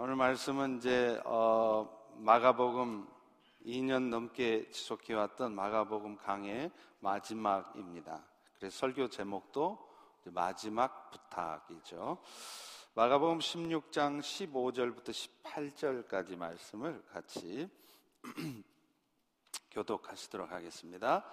[0.00, 3.08] 오늘 말씀은 이제 어, 마가복음
[3.66, 6.70] 2년 넘게 지속해 왔던 마가복음 강의
[7.00, 8.24] 마지막입니다.
[8.56, 9.76] 그래서 설교 제목도
[10.26, 12.18] 마지막 부탁이죠.
[12.94, 15.10] 마가복음 16장 15절부터
[15.42, 17.68] 18절까지 말씀을 같이
[19.72, 21.24] 교독하시도록 하겠습니다.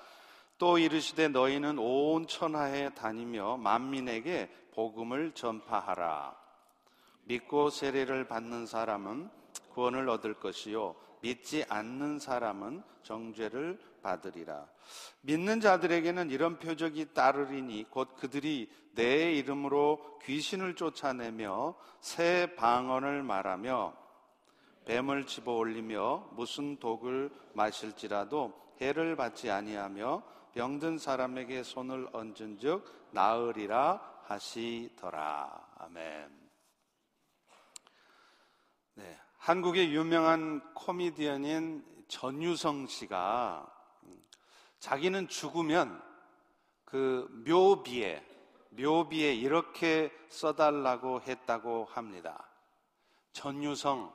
[0.57, 6.44] 또 이르시되 너희는 온 천하에 다니며 만민에게 복음을 전파하라.
[7.25, 9.29] 믿고 세례를 받는 사람은
[9.73, 14.67] 구원을 얻을 것이요 믿지 않는 사람은 정죄를 받으리라.
[15.21, 23.93] 믿는 자들에게는 이런 표적이 따르리니 곧 그들이 내 이름으로 귀신을 쫓아내며 새 방언을 말하며
[24.85, 30.21] 뱀을 집어 올리며 무슨 독을 마실지라도 해를 받지 아니하며
[30.53, 35.67] 병든 사람에게 손을 얹은즉 나으리라 하시더라.
[35.79, 36.44] 아멘.
[38.97, 43.69] 네, 한국의 유명한 코미디언인 전유성 씨가
[44.79, 46.01] 자기는 죽으면
[46.85, 48.25] 그 묘비에
[48.69, 52.49] 묘비에 이렇게 써달라고 했다고 합니다.
[53.33, 54.13] 전유성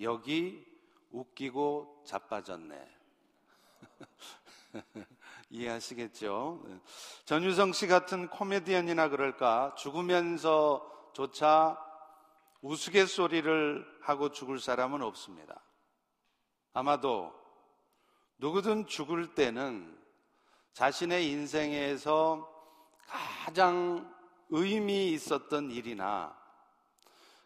[0.00, 0.66] 여기
[1.10, 2.88] 웃기고 자빠졌네.
[5.50, 6.64] 이해하시겠죠?
[7.26, 11.85] 전유성 씨 같은 코미디언이나 그럴까 죽으면서조차
[12.62, 15.62] 우스갯소리를 하고 죽을 사람은 없습니다.
[16.72, 17.32] 아마도
[18.38, 19.98] 누구든 죽을 때는
[20.72, 22.52] 자신의 인생에서
[23.06, 24.14] 가장
[24.50, 26.36] 의미 있었던 일이나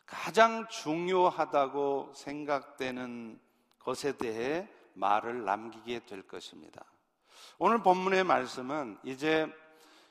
[0.06, 3.40] 가장 중요하다고 생각되는
[3.78, 6.84] 것에 대해 말을 남기게 될 것입니다.
[7.58, 9.46] 오늘 본문의 말씀은 이제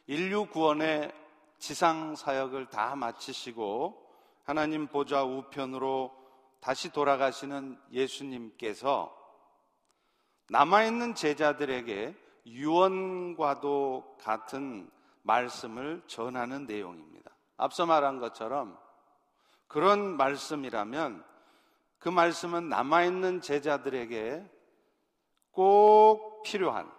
[0.08, 1.12] 인류 구원의
[1.60, 4.09] 지상 사역을 다 마치시고
[4.50, 6.12] 하나님 보좌 우편으로
[6.60, 9.16] 다시 돌아가시는 예수님께서
[10.48, 12.16] 남아있는 제자들에게
[12.48, 14.90] 유언과도 같은
[15.22, 17.30] 말씀을 전하는 내용입니다.
[17.58, 18.76] 앞서 말한 것처럼
[19.68, 21.24] 그런 말씀이라면
[22.00, 24.50] 그 말씀은 남아있는 제자들에게
[25.52, 26.92] 꼭 필요한,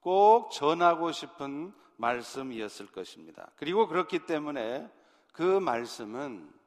[0.00, 3.50] 꼭 전하고 싶은 말씀이었을 것입니다.
[3.56, 4.86] 그리고 그렇기 때문에
[5.32, 6.57] 그 말씀은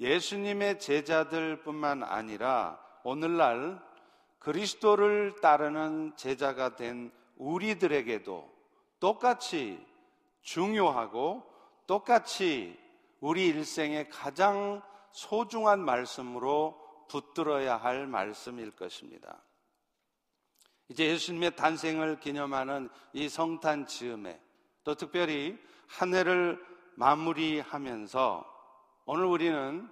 [0.00, 3.82] 예수님의 제자들뿐만 아니라 오늘날
[4.38, 8.50] 그리스도를 따르는 제자가 된 우리들에게도
[9.00, 9.84] 똑같이
[10.42, 11.44] 중요하고
[11.86, 12.78] 똑같이
[13.20, 19.42] 우리 일생의 가장 소중한 말씀으로 붙들어야 할 말씀일 것입니다.
[20.88, 24.40] 이제 예수님의 탄생을 기념하는 이 성탄 즈음에
[24.84, 26.64] 또 특별히 한 해를
[26.94, 28.47] 마무리하면서
[29.10, 29.88] 오늘 우리는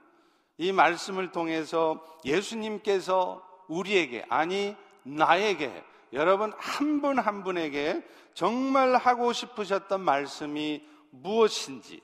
[0.59, 5.83] 이 말씀을 통해서 예수님께서 우리에게, 아니, 나에게,
[6.13, 12.03] 여러분 한 분한 한 분에게 정말 하고 싶으셨던 말씀이 무엇인지,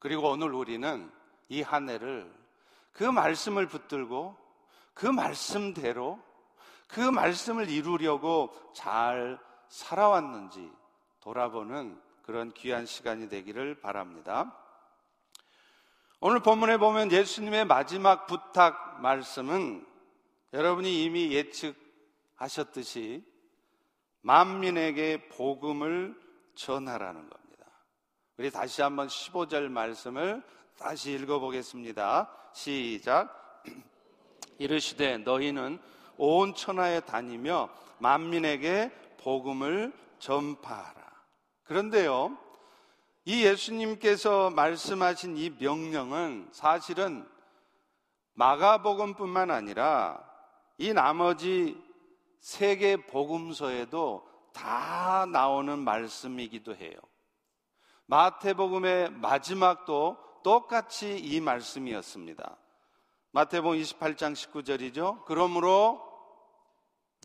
[0.00, 1.08] 그리고 오늘 우리는
[1.48, 2.28] 이 한 해를
[2.90, 4.36] 그 말씀을 붙들고
[4.94, 6.18] 그 말씀대로
[6.88, 10.72] 그 말씀을 이루려고 잘 살아왔는지
[11.20, 14.56] 돌아보는 그런 귀한 시간이 되기를 바랍니다.
[16.20, 19.86] 오늘 본문에 보면 예수님의 마지막 부탁 말씀은
[20.52, 23.24] 여러분이 이미 예측하셨듯이
[24.22, 26.20] 만민에게 복음을
[26.56, 27.66] 전하라는 겁니다.
[28.36, 30.42] 우리 다시 한번 15절 말씀을
[30.76, 32.28] 다시 읽어보겠습니다.
[32.52, 33.62] 시작.
[34.58, 35.78] 이르시되 너희는
[36.16, 37.68] 온 천하에 다니며
[37.98, 41.00] 만민에게 복음을 전파하라.
[41.62, 42.36] 그런데요,
[43.28, 47.28] 이 예수님께서 말씀하신 이 명령은 사실은
[48.32, 50.18] 마가복음뿐만 아니라
[50.78, 51.76] 이 나머지
[52.40, 56.94] 세계 복음서에도 다 나오는 말씀이기도 해요.
[58.06, 62.56] 마태복음의 마지막도 똑같이 이 말씀이었습니다.
[63.32, 65.26] 마태복음 28장 19절이죠.
[65.26, 66.00] 그러므로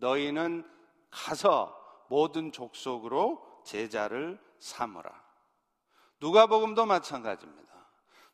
[0.02, 0.70] 너희는
[1.10, 1.74] 가서
[2.10, 5.23] 모든 족속으로 제자를 삼으라.
[6.20, 7.64] 누가복음도 마찬가지입니다.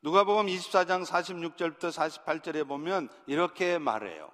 [0.03, 4.31] 누가복음 24장 46절부터 48절에 보면 이렇게 말해요.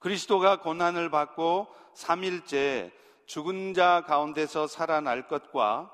[0.00, 2.90] 그리스도가 고난을 받고 3일째
[3.26, 5.90] 죽은 자 가운데서 살아날 것과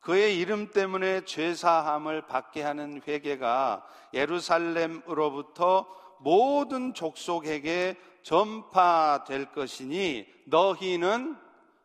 [0.00, 5.86] 그의 이름 때문에 죄사함을 받게 하는 회개가 예루살렘으로부터
[6.18, 11.36] 모든 족속에게 전파될 것이니 너희는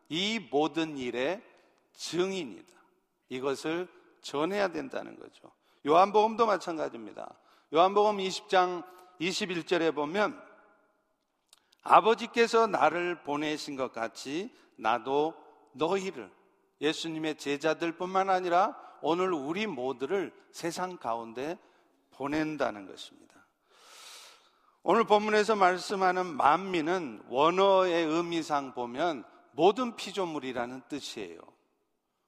[0.08, 1.42] 이 모든 일의
[1.94, 2.72] 증인이다.
[3.34, 3.88] 이것을
[4.22, 5.50] 전해야 된다는 거죠.
[5.86, 7.34] 요한복음도 마찬가지입니다.
[7.74, 8.84] 요한복음 20장
[9.20, 10.40] 21절에 보면
[11.82, 15.34] 아버지께서 나를 보내신 것 같이 나도
[15.72, 16.30] 너희를
[16.80, 21.58] 예수님의 제자들뿐만 아니라 오늘 우리 모두를 세상 가운데
[22.12, 23.34] 보낸다는 것입니다.
[24.82, 31.53] 오늘 본문에서 말씀하는 만민은 원어의 의미상 보면 모든 피조물이라는 뜻이에요.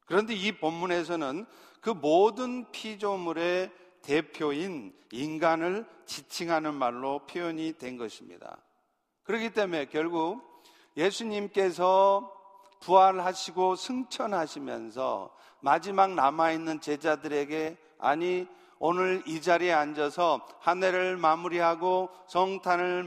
[0.06, 1.47] 그런데 이 본문에서는
[1.81, 3.70] 그 모든 피조물의
[4.03, 8.56] 대표인 인간을 지칭하는 말로 표현이 된 것입니다.
[9.25, 10.62] 그렇기 때문에 결국
[10.97, 12.32] 예수님께서
[12.81, 18.47] 부활하시고 승천하시면서 마지막 남아있는 제자들에게 아니
[18.79, 23.05] 오늘 이 자리에 앉아서 한 해를 마무리하고 성탄을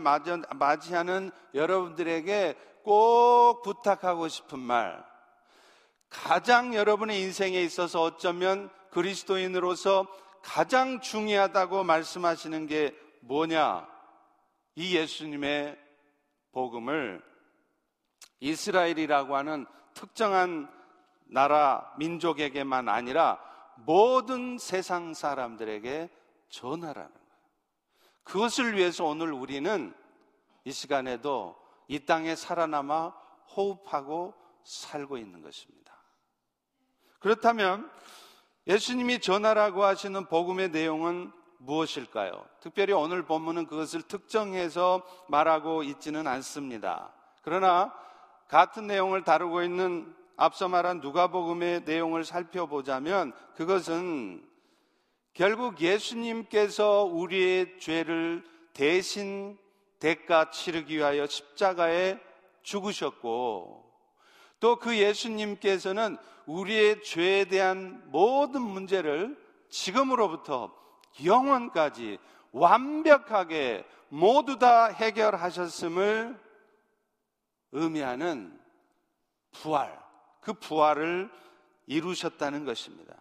[0.56, 5.09] 맞이하는 여러분들에게 꼭 부탁하고 싶은 말.
[6.10, 10.08] 가장 여러분의 인생에 있어서 어쩌면 그리스도인으로서
[10.42, 13.88] 가장 중요하다고 말씀하시는 게 뭐냐?
[14.76, 15.78] 이 예수님의
[16.52, 17.22] 복음을
[18.40, 20.70] 이스라엘이라고 하는 특정한
[21.26, 23.40] 나라 민족에게만 아니라
[23.76, 26.10] 모든 세상 사람들에게
[26.50, 27.30] 전하라는 거예요.
[28.24, 29.94] 그것을 위해서 오늘 우리는
[30.64, 31.56] 이 시간에도
[31.88, 33.10] 이 땅에 살아남아
[33.56, 34.34] 호흡하고
[34.64, 35.79] 살고 있는 것입니다.
[37.20, 37.90] 그렇다면
[38.68, 42.46] 예수님이 전하라고 하시는 복음의 내용은 무엇일까요?
[42.62, 47.14] 특별히 오늘 본문은 그것을 특정해서 말하고 있지는 않습니다.
[47.42, 47.94] 그러나
[48.48, 54.48] 같은 내용을 다루고 있는 앞서 말한 누가복음의 내용을 살펴보자면 그것은
[55.34, 58.44] 결국 예수님께서 우리의 죄를
[58.74, 59.58] 대신
[60.00, 62.20] 대가 치르기 위하여 십자가에
[62.64, 63.89] 죽으셨고
[64.60, 69.38] 또 그 예수님께서는 우리의 죄에 대한 모든 문제를
[69.70, 70.74] 지금으로부터
[71.24, 72.18] 영원까지
[72.52, 76.40] 완벽하게 모두 다 해결하셨음을
[77.72, 78.60] 의미하는
[79.52, 79.98] 부활,
[80.42, 81.30] 그 부활을
[81.86, 83.16] 이루셨다는 것입니다.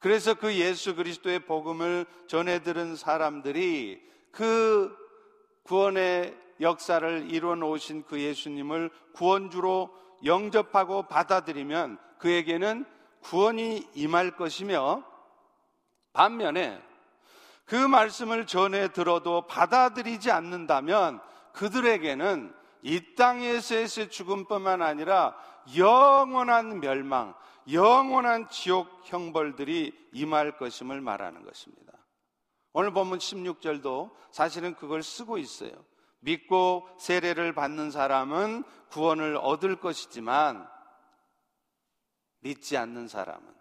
[0.00, 4.00] 그래서 그 예수 그리스도의 복음을 전해 들은 사람들이
[4.30, 4.96] 그
[5.64, 9.90] 구원의 역사를 이루어 놓으신 그 예수님을 구원주로
[10.24, 12.84] 영접하고 받아들이면 그에게는
[13.20, 15.04] 구원이 임할 것이며
[16.12, 16.82] 반면에
[17.64, 21.20] 그 말씀을 전해 들어도 받아들이지 않는다면
[21.52, 25.36] 그들에게는 이 땅에서의 죽음뿐만 아니라
[25.76, 27.34] 영원한 멸망,
[27.70, 31.92] 영원한 지옥 형벌들이 임할 것임을 말하는 것입니다.
[32.72, 35.72] 오늘 본문 16절도 사실은 그걸 쓰고 있어요.
[36.20, 40.68] 믿고 세례를 받는 사람은 구원을 얻을 것이지만
[42.40, 43.54] 믿지 않는 사람은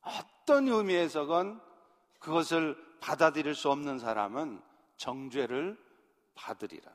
[0.00, 1.60] 어떤 의미에서건
[2.18, 4.60] 그것을 받아들일 수 없는 사람은
[4.96, 5.78] 정죄를
[6.34, 6.90] 받으리라.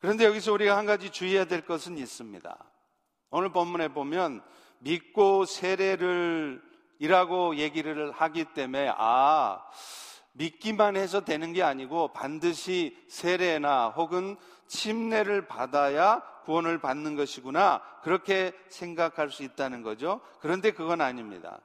[0.00, 2.56] 그런데 여기서 우리가 한 가지 주의해야 될 것은 있습니다.
[3.30, 4.42] 오늘 본문에 보면
[4.78, 6.62] 믿고 세례를
[7.00, 9.64] 이라고 얘기를 하기 때문에 아
[10.38, 14.36] 믿기만 해서 되는 게 아니고 반드시 세례나 혹은
[14.68, 20.20] 침례를 받아야 구원을 받는 것이구나 그렇게 생각할 수 있다는 거죠.
[20.40, 21.60] 그런데 그건 아닙니다.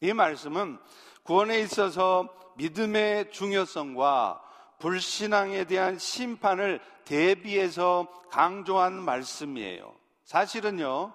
[0.00, 0.78] 이 말씀은
[1.22, 4.42] 구원에 있어서 믿음의 중요성과
[4.78, 9.94] 불신앙에 대한 심판을 대비해서 강조한 말씀이에요.
[10.24, 11.12] 사실은요,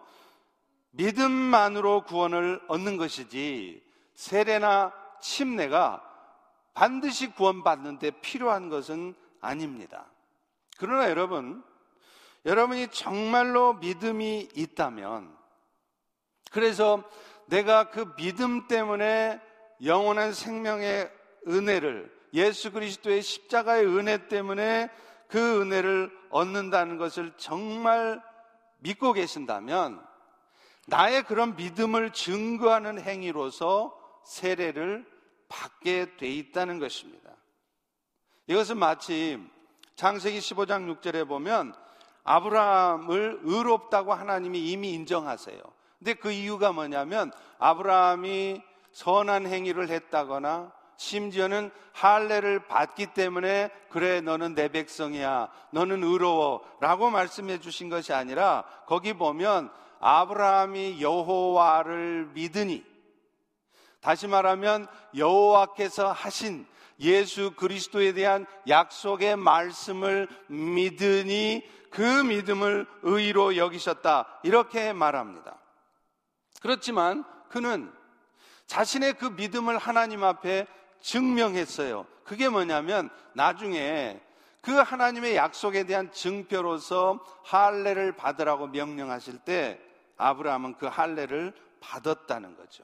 [0.91, 3.83] 믿음만으로 구원을 얻는 것이지
[4.13, 6.10] 세례나 침례가
[6.81, 10.07] 반드시 구원받는데 필요한 것은 아닙니다.
[10.79, 11.63] 그러나 여러분,
[12.43, 15.31] 여러분이 정말로 믿음이 있다면,
[16.51, 17.03] 그래서
[17.45, 19.39] 내가 그 믿음 때문에
[19.85, 21.11] 영원한 생명의
[21.47, 24.89] 은혜를 예수 그리스도의 십자가의 은혜 때문에
[25.27, 28.23] 그 은혜를 얻는다는 것을 정말
[28.79, 30.03] 믿고 계신다면
[30.87, 33.95] 나의 그런 믿음을 증거하는 행위로서
[34.25, 35.20] 세례를
[35.51, 37.29] 받게 돼 있다는 것입니다.
[38.47, 39.39] 이것은 마치
[39.95, 41.75] 창세기 15장 6절에 보면
[42.23, 45.61] 아브라함을 의롭다고 하나님이 이미 인정하세요.
[45.99, 48.61] 근데 그 이유가 뭐냐면 아브라함이
[48.93, 57.89] 선한 행위를 했다거나 심지어는 할례를 받기 때문에 그래 너는 내 백성이야 너는 의로워라고 말씀해 주신
[57.89, 62.90] 것이 아니라 거기 보면 아브라함이 여호와를 믿으니
[64.01, 66.65] 다시 말하면 여호와께서 하신
[66.99, 75.59] 예수 그리스도에 대한 약속의 말씀을 믿으니 그 믿음을 의로 여기셨다 이렇게 말합니다.
[76.61, 77.91] 그렇지만 그는
[78.67, 80.67] 자신의 그 믿음을 하나님 앞에
[81.01, 82.05] 증명했어요.
[82.23, 84.21] 그게 뭐냐면 나중에
[84.61, 89.81] 그 하나님의 약속에 대한 증표로서 할례를 받으라고 명령하실 때
[90.17, 92.83] 아브라함은 그 할례를 받았다는 거죠.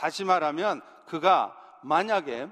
[0.00, 2.48] 다시 말하면 그가 만약에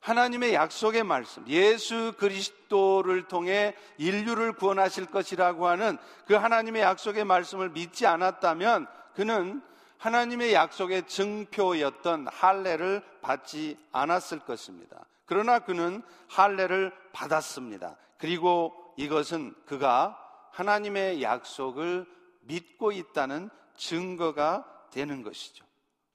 [0.00, 8.06] 하나님의 약속의 말씀, 예수 그리스도를 통해 인류를 구원하실 것이라고 하는 그 하나님의 약속의 말씀을 믿지
[8.06, 9.60] 않았다면 그는
[9.98, 15.04] 하나님의 약속의 증표였던 할례를 받지 않았을 것입니다.
[15.26, 17.96] 그러나 그는 할례를 받았습니다.
[18.16, 20.18] 그리고 이것은 그가
[20.52, 22.06] 하나님의 약속을
[22.42, 25.67] 믿고 있다는 증거가 되는 것이죠.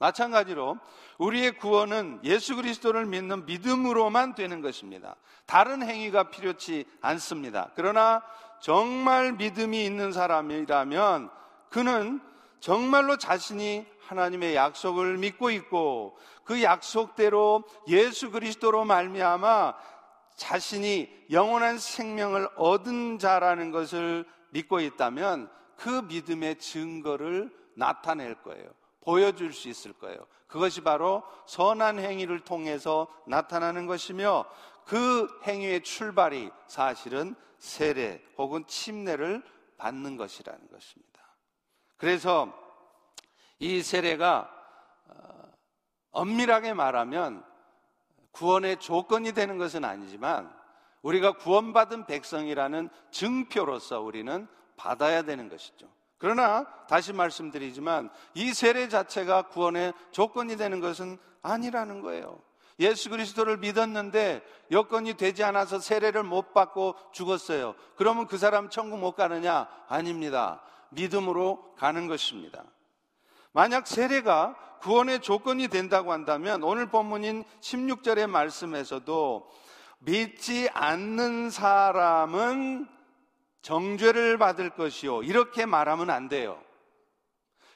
[0.03, 0.79] 마찬가지로
[1.17, 5.15] 우리의 구원은 예수 그리스도를 믿는 믿음으로만 되는 것입니다.
[5.45, 7.71] 다른 행위가 필요치 않습니다.
[7.75, 8.21] 그러나
[8.59, 11.29] 정말 믿음이 있는 사람이라면
[11.69, 12.19] 그는
[12.59, 19.73] 정말로 자신이 하나님의 약속을 믿고 있고 그 약속대로 예수 그리스도로 말미암아
[20.35, 28.82] 자신이 영원한 생명을 얻은 자라는 것을 믿고 있다면 그 믿음의 증거를 나타낼 거예요.
[29.03, 30.25] 보여줄 수 있을 거예요.
[30.47, 34.45] 그것이 바로 선한 행위를 통해서 나타나는 것이며
[34.85, 39.43] 그 행위의 출발이 사실은 세례 혹은 침례를
[39.77, 41.13] 받는 것이라는 것입니다.
[41.97, 42.53] 그래서
[43.59, 44.49] 이 세례가
[45.07, 45.51] 어,
[46.11, 47.45] 엄밀하게 말하면
[48.31, 50.53] 구원의 조건이 되는 것은 아니지만
[51.01, 55.87] 우리가 구원받은 백성이라는 증표로서 우리는 받아야 되는 것이죠.
[56.23, 62.39] 그러나 다시 말씀드리지만 이 세례 자체가 구원의 조건이 되는 것은 아니라는 거예요.
[62.79, 67.75] 예수 그리스도를 믿었는데 여건이 되지 않아서 세례를 못 받고 죽었어요.
[67.97, 69.67] 그러면 그 사람 천국 못 가느냐?
[69.89, 70.61] 아닙니다.
[70.91, 72.63] 믿음으로 가는 것입니다.
[73.51, 79.51] 만약 세례가 구원의 조건이 된다고 한다면 오늘 본문인 16절의 말씀에서도
[79.99, 82.93] 믿지 않는 사람은
[83.63, 85.23] 정죄를 받을 것이요.
[85.23, 86.61] 이렇게 말하면 안 돼요.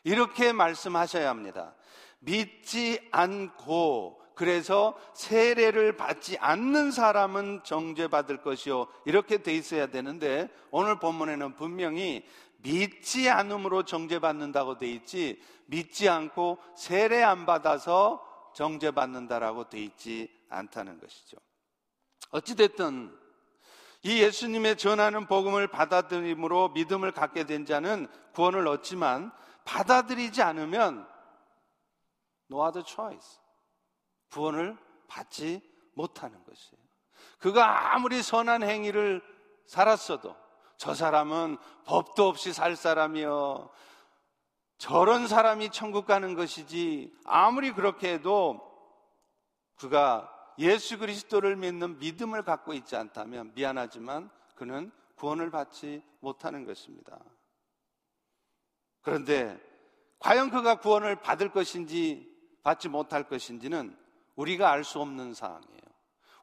[0.03, 1.75] 이렇게 말씀하셔야 합니다.
[2.19, 8.87] 믿지 않고 그래서 세례를 받지 않는 사람은 정죄받을 것이요.
[9.05, 12.23] 이렇게 돼 있어야 되는데 오늘 본문에는 분명히
[12.57, 18.23] 믿지 않음으로 정죄받는다고 돼 있지 믿지 않고 세례 안 받아서
[18.55, 21.37] 정죄받는다라고 돼 있지 않다는 것이죠.
[22.31, 23.26] 어찌됐든
[24.07, 29.33] 이 예수님의 전하는 복음을 받아들임으로 믿음을 갖게 된 자는 구원을 얻지만
[29.65, 31.05] 받아들이지 않으면
[32.49, 33.41] no other choice.
[34.31, 34.77] 구원을
[35.09, 35.61] 받지
[35.93, 36.81] 못하는 것이에요.
[37.39, 39.21] 그가 아무리 선한 행위를
[39.65, 40.37] 살았어도
[40.77, 43.69] 저 사람은 법도 없이 살 사람이요.
[44.77, 48.61] 저런 사람이 천국 가는 것이지 아무리 그렇게 해도
[49.75, 57.19] 그가 예수 그리스도를 믿는 믿음을 갖고 있지 않다면 미안하지만 그는 구원을 받지 못하는 것입니다.
[59.01, 59.59] 그런데
[60.19, 63.95] 과연 그가 구원을 받을 것인지 받지 못할 것인지는
[64.35, 65.81] 우리가 알 수 없는 사항이에요.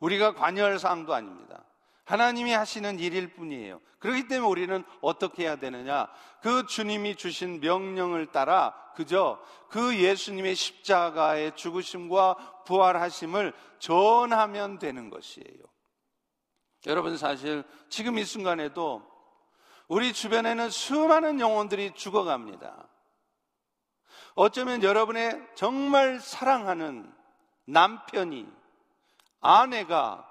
[0.00, 1.64] 우리가 관여할 사항도 아닙니다.
[2.04, 3.80] 하나님이 하시는 일일 뿐이에요.
[3.99, 6.08] 그렇기 때문에 우리는 어떻게 해야 되느냐?
[6.42, 15.64] 그 주님이 주신 명령을 따라 그저 그 예수님의 십자가의 죽으심과 부활하심을 전하면 되는 것이에요.
[16.87, 19.02] 여러분 사실 지금 이 순간에도
[19.88, 22.88] 우리 주변에는 수많은 영혼들이 죽어갑니다.
[24.34, 27.12] 어쩌면 여러분의 정말 사랑하는
[27.66, 28.46] 남편이
[29.40, 30.28] 아내가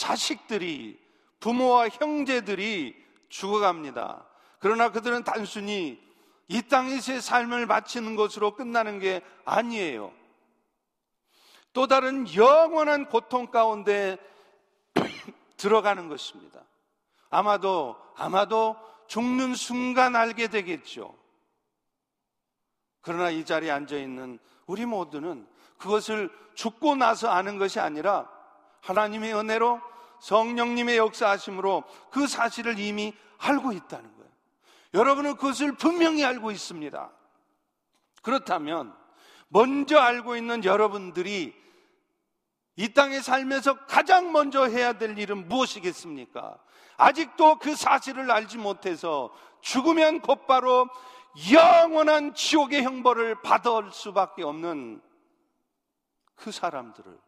[0.00, 0.98] 자식들이
[1.40, 2.96] 부모와 형제들이
[3.28, 4.26] 죽어갑니다.
[4.58, 6.00] 그러나 그들은 단순히
[6.48, 10.10] 이 땅에서의 삶을 마치는 것으로 끝나는 게 아니에요.
[11.74, 14.16] 또 다른 영원한 고통 가운데
[15.58, 16.62] 들어가는 것입니다.
[17.28, 18.76] 아마도, 아마도
[19.06, 21.14] 죽는 순간 알게 되겠죠.
[23.02, 28.28] 그러나 이 자리에 앉아 있는 우리 모두는 그것을 죽고 나서 아는 것이 아니라
[28.80, 29.89] 하나님의 은혜로
[30.20, 34.30] 성령님의 역사하심으로 그 사실을 이미 알고 있다는 거예요.
[34.94, 37.10] 여러분은 그것을 분명히 알고 있습니다.
[38.22, 38.94] 그렇다면
[39.48, 41.58] 먼저 알고 있는 여러분들이
[42.76, 46.58] 이 땅에 살면서 가장 먼저 해야 될 일은 무엇이겠습니까?
[46.96, 50.88] 아직도 그 사실을 알지 못해서 죽으면 곧바로
[51.52, 55.00] 영원한 지옥의 형벌을 받을 수밖에 없는
[56.36, 57.18] 그 사람들을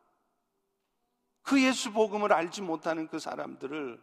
[1.43, 4.01] 그 예수 복음을 알지 못하는 그 사람들을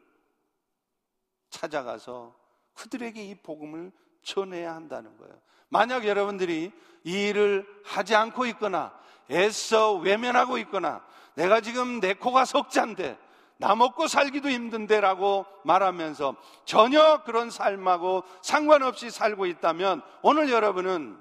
[1.50, 2.36] 찾아가서
[2.74, 3.91] 그들에게 이 복음을
[4.22, 5.39] 쳐내야 한다는 거예요.
[5.69, 6.72] 만약 여러분들이
[7.03, 8.98] 이 일을 하지 않고 있거나
[9.31, 11.05] 애써 외면하고 있거나
[11.36, 13.17] 내가 지금 내 코가 석잔데
[13.58, 21.19] 나 먹고 살기도 힘든데라고 말하면서 전혀 그런 삶하고 상관없이 살고 있다면 오늘 여러분은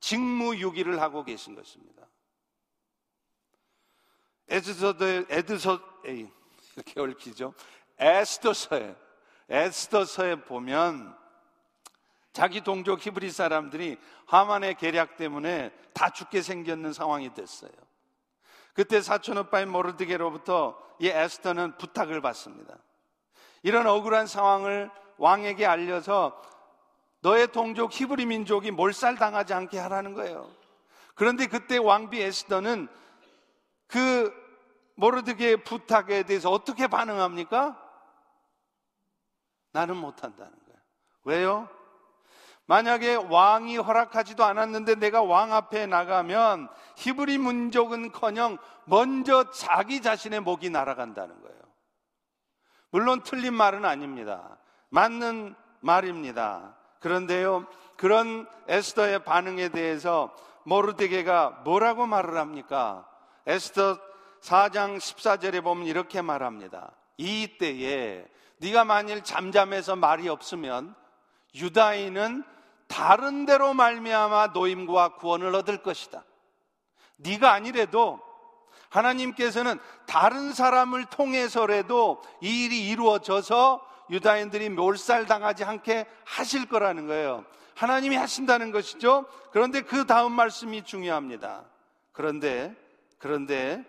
[0.00, 2.06] 직무유기를 하고 계신 것입니다.
[4.48, 7.54] 에드서드, 에드서, 이렇게 얽히죠.
[7.98, 8.96] 에스더서에,
[9.48, 11.16] 에스더서에 보면
[12.32, 17.72] 자기 동족 히브리 사람들이 하만의 계략 때문에 다 죽게 생겼는 상황이 됐어요.
[18.74, 22.76] 그때 사촌 오빠인 모르드게로부터 이 에스더는 부탁을 받습니다.
[23.62, 26.40] 이런 억울한 상황을 왕에게 알려서
[27.20, 30.48] 너의 동족 히브리 민족이 몰살당하지 않게 하라는 거예요.
[31.16, 32.86] 그런데 그때 왕비 에스더는
[33.88, 34.32] 그
[34.94, 37.76] 모르드게의 부탁에 대해서 어떻게 반응합니까?
[39.72, 40.80] 나는 못한다는 거예요.
[41.24, 41.68] 왜요?
[42.66, 51.40] 만약에 왕이 허락하지도 않았는데 내가 왕 앞에 나가면 히브리 민족은커녕 먼저 자기 자신의 목이 날아간다는
[51.40, 51.58] 거예요.
[52.90, 54.58] 물론 틀린 말은 아닙니다.
[54.90, 56.76] 맞는 말입니다.
[57.00, 57.66] 그런데요,
[57.96, 63.07] 그런 에스더의 반응에 대해서 모르드게가 뭐라고 말을 합니까?
[63.48, 63.98] 에스더
[64.42, 66.92] 4장 14절에 보면 이렇게 말합니다.
[67.16, 68.26] 이 때에
[68.58, 70.94] 네가 만일 잠잠해서 말이 없으면
[71.54, 72.44] 유다인은
[72.88, 76.24] 다른 데로 말미암아 노임과 구원을 얻을 것이다.
[77.16, 78.20] 네가 아니래도
[78.90, 87.46] 하나님께서는 다른 사람을 통해서라도 이 일이 이루어져서 유다인들이 몰살당하지 않게 하실 거라는 거예요.
[87.74, 89.26] 하나님이 하신다는 것이죠.
[89.52, 91.64] 그런데 그 다음 말씀이 중요합니다.
[92.12, 92.74] 그런데
[93.18, 93.84] 그런데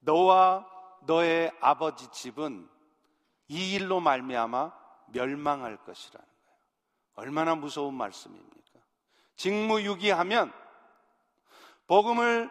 [0.00, 0.66] 너와
[1.02, 2.68] 너의 아버지 집은
[3.48, 4.72] 이 일로 말미암아
[5.08, 6.58] 멸망할 것이라는 거예요.
[7.14, 8.58] 얼마나 무서운 말씀입니까?
[9.36, 10.52] 직무유기하면
[11.86, 12.50] 복음을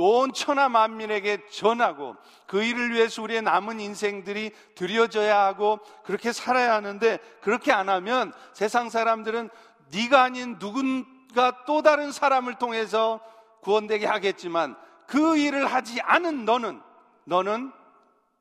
[0.00, 2.14] 온 천하 만민에게 전하고
[2.46, 8.90] 그 일을 위해서 우리의 남은 인생들이 드려져야 하고 그렇게 살아야 하는데 그렇게 안 하면 세상
[8.90, 9.50] 사람들은
[9.92, 13.20] 네가 아닌 누군가 또 다른 사람을 통해서
[13.62, 14.76] 구원되게 하겠지만
[15.08, 16.82] 그 일을 하지 않은 너는
[17.24, 17.72] 너는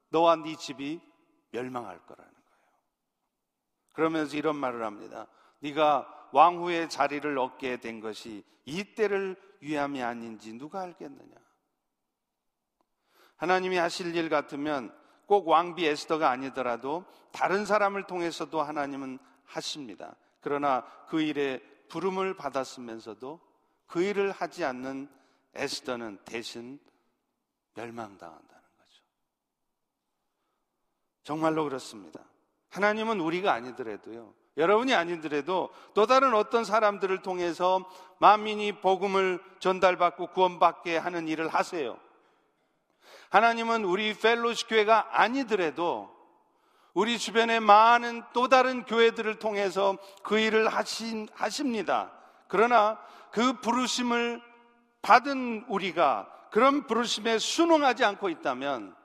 [0.09, 0.99] 너와 네 집이
[1.51, 2.77] 멸망할 거라는 거예요.
[3.93, 5.27] 그러면서 이런 말을 합니다.
[5.61, 11.35] 네가 왕후의 자리를 얻게 된 것이 이 때를 위함이 아닌지 누가 알겠느냐?
[13.37, 14.93] 하나님이 하실 일 같으면
[15.25, 20.17] 꼭 왕비 에스더가 아니더라도 다른 사람을 통해서도 하나님은 하십니다.
[20.41, 23.39] 그러나 그 일에 부름을 받았으면서도
[23.85, 25.09] 그 일을 하지 않는
[25.53, 26.79] 에스더는 대신
[27.75, 29.03] 멸망당한다는 거죠.
[31.23, 32.19] 정말로 그렇습니다.
[32.69, 34.33] 하나님은 우리가 아니더라도요.
[34.57, 37.87] 여러분이 아니더라도 또 다른 어떤 사람들을 통해서
[38.19, 41.99] 만민이 복음을 전달받고 구원받게 하는 일을 하세요.
[43.29, 46.15] 하나님은 우리 펠로시 교회가 아니더라도
[46.93, 52.11] 우리 주변의 많은 또 다른 교회들을 통해서 그 일을 하신, 하십니다.
[52.47, 52.99] 그러나
[53.31, 54.41] 그 부르심을
[55.01, 58.95] 받은 우리가 그런 부르심에 순응하지 않고 있다면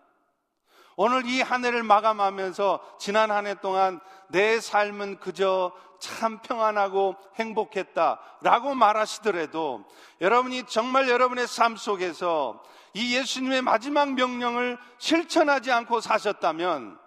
[0.97, 8.21] 오늘 이 한 해를 마감하면서 지난 한 해 동안 내 삶은 그저 참 평안하고 행복했다
[8.43, 9.85] 라고 말하시더라도
[10.21, 12.63] 여러분이 정말 여러분의 삶 속에서
[12.95, 16.99] 이 예수님의 마지막 명령을 실천하지 않고 사셨다면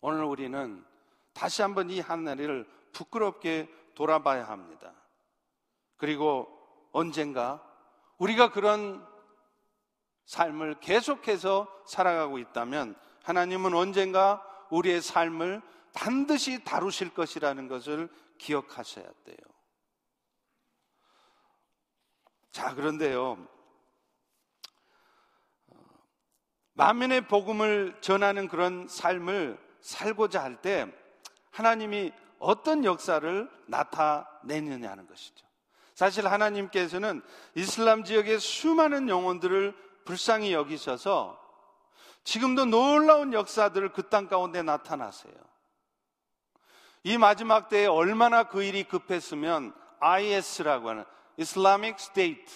[0.00, 0.84] 오늘 우리는
[1.34, 4.92] 다시 한번 이 한 해를 부끄럽게 돌아봐야 합니다.
[5.96, 6.48] 그리고
[6.92, 7.62] 언젠가
[8.18, 9.06] 우리가 그런
[10.26, 15.60] 삶을 계속해서 살아가고 있다면 하나님은 언젠가 우리의 삶을
[15.92, 19.36] 반드시 다루실 것이라는 것을 기억하셔야 돼요.
[22.50, 23.46] 자, 그런데요.
[26.74, 30.86] 만면의 복음을 전하는 그런 삶을 살고자 할 때
[31.50, 35.46] 하나님이 어떤 역사를 나타내느냐는 것이죠.
[35.94, 37.22] 사실 하나님께서는
[37.54, 39.74] 이슬람 지역의 수많은 영혼들을
[40.04, 41.38] 불쌍히 여기셔서
[42.24, 45.34] 지금도 놀라운 역사들을 그 땅 가운데 나타나세요.
[47.04, 51.04] 이 마지막 때에 얼마나 그 일이 급했으면 IS라고 하는
[51.38, 52.54] Islamic State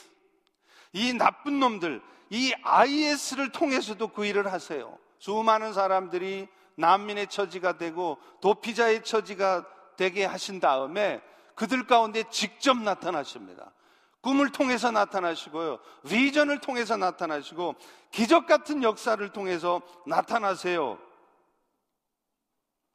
[0.92, 4.98] 이 나쁜 놈들 이 IS를 통해서도 그 일을 하세요.
[5.18, 11.22] 수많은 사람들이 난민의 처지가 되고 도피자의 처지가 되게 하신 다음에
[11.56, 13.72] 그들 가운데 직접 나타나십니다.
[14.20, 15.78] 꿈을 통해서 나타나시고요.
[16.08, 17.74] 비전을 통해서 나타나시고
[18.10, 20.98] 기적 같은 역사를 통해서 나타나세요.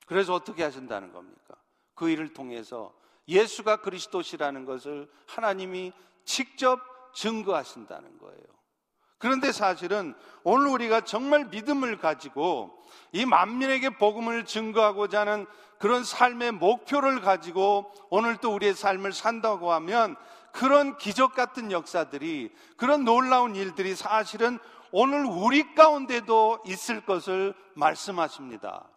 [0.06, 1.56] 그래서 어떻게 하신다는 겁니까?
[1.95, 2.93] 그 일을 통해서
[3.28, 5.93] 예수가 그리스도시라는 것을 하나님이
[6.26, 6.80] 직접
[7.13, 8.61] 증거하신다는 거예요.
[9.21, 12.75] 그런데 사실은 오늘 우리가 정말 믿음을 가지고
[13.12, 15.45] 이 만민에게 복음을 증거하고자 하는
[15.77, 20.15] 그런 삶의 목표를 가지고 오늘 또 우리의 삶을 산다고 하면
[20.51, 24.60] 그런 기적 같은 역사들이 그런 놀라운 일들이 사실은
[24.91, 28.89] 오늘 우리 가운데도 있을 것을 말씀하십니다.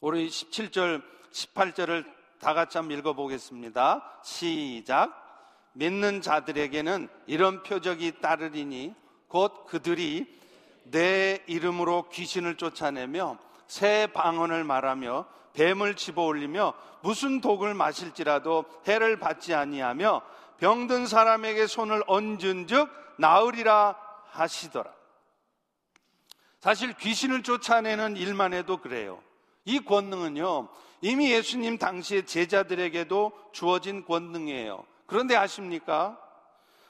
[0.00, 2.04] 우리 17절, 18절을
[2.40, 4.20] 다 같이 한번 읽어보겠습니다.
[4.24, 5.27] 시작.
[5.78, 8.96] 믿는 자들에게는 이런 표적이 따르리니
[9.28, 10.26] 곧 그들이
[10.82, 13.38] 내 이름으로 귀신을 쫓아내며
[13.68, 20.22] 새 방언을 말하며 뱀을 집어 올리며 무슨 독을 마실지라도 해를 받지 아니하며
[20.58, 22.88] 병든 사람에게 손을 얹은즉
[23.18, 23.96] 나으리라
[24.30, 24.92] 하시더라.
[26.58, 29.22] 사실 귀신을 쫓아내는 일만 해도 그래요.
[29.64, 30.68] 이 권능은요,
[31.02, 34.84] 이미 예수님 당시의 제자들에게도 주어진 권능이에요.
[35.08, 36.18] 그런데 아십니까?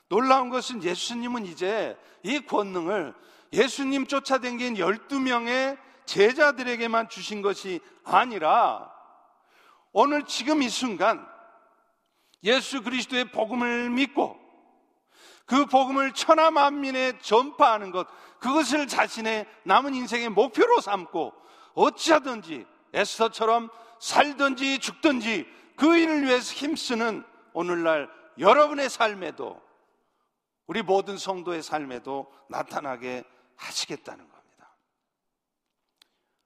[0.09, 3.15] 놀라운 것은 예수님은 이제 이 권능을
[3.53, 8.93] 예수님 쫓아댕긴 12명의 제자들에게만 주신 것이 아니라
[9.93, 11.27] 오늘 지금 이 순간
[12.43, 14.37] 예수 그리스도의 복음을 믿고
[15.47, 18.09] 그 복음을 천하 만민에 전파하는 것
[18.41, 21.33] 그것을 자신의 남은 인생의 목표로 삼고
[21.75, 29.61] 어찌하든지 에스더처럼 살든지 죽든지 그 일을 위해서 힘쓰는 오늘날 여러분의 삶에도
[30.67, 33.25] 우리 모든 성도의 삶에도 나타나게
[33.57, 34.77] 하시겠다는 겁니다.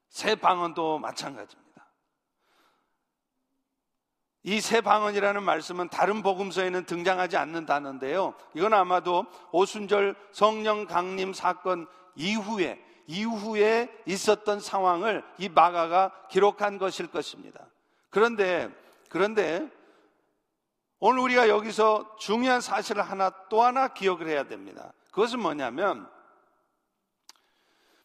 [0.08, 1.62] 새 방언도 마찬가지입니다.
[4.44, 8.34] 이 새 방언이라는 말씀은 다른 복음서에는 등장하지 않는 단어인데요.
[8.54, 11.86] 이건 아마도 오순절 성령 강림 사건
[12.16, 17.66] 이후에 이후에 있었던 상황을 이 마가가 기록한 것일 것입니다.
[18.10, 18.68] 그런데
[19.08, 19.68] 그런데
[21.04, 24.92] 오늘 우리가 여기서 중요한 사실을 하나 또 하나 기억을 해야 됩니다.
[25.10, 26.08] 그것은 뭐냐면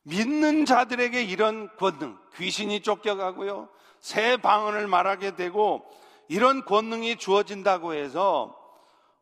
[0.02, 3.70] 믿는 자들에게 이런 권능, 귀신이 쫓겨가고요.
[4.00, 5.88] 새 방언을 말하게 되고
[6.28, 8.58] 이런 권능이 주어진다고 해서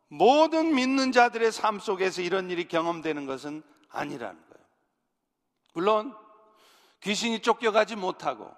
[0.07, 4.65] 모든 믿는 자들의 삶 속에서 이런 일이 경험되는 것은 아니라는 거예요.
[5.73, 6.15] 물론
[7.01, 8.49] 귀신이 쫓겨가지 못하고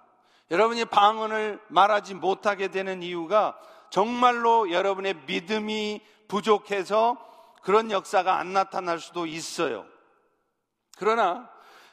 [0.52, 3.58] 여러분이 방언을 말하지 못하게 되는 이유가
[3.90, 7.16] 정말로 여러분의 믿음이 부족해서
[7.62, 9.84] 그런 역사가 안 나타날 수도 있어요.
[10.96, 11.50] 그러나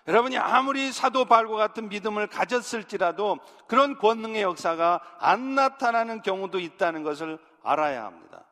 [0.08, 7.40] 여러분이 아무리 사도 발과 같은 믿음을 가졌을지라도 그런 권능의 역사가 안 나타나는 경우도 있다는 것을
[7.64, 8.46] 알아야 합니다.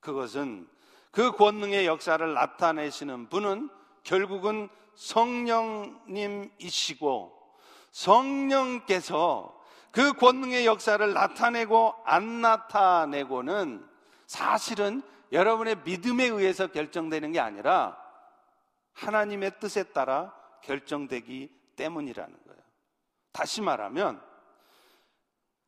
[0.00, 0.68] 그것은
[1.10, 3.68] 그 권능의 역사를 나타내시는 분은
[4.04, 6.52] 결국은 성령님이시고
[7.90, 9.55] 성령께서
[9.96, 13.82] 그 권능의 역사를 나타내고 안 나타내고는
[14.26, 15.00] 사실은
[15.32, 17.96] 여러분의 믿음에 의해서 결정되는 게 아니라
[18.92, 22.60] 하나님의 뜻에 따라 결정되기 때문이라는 거예요.
[23.32, 24.20] 다시 말하면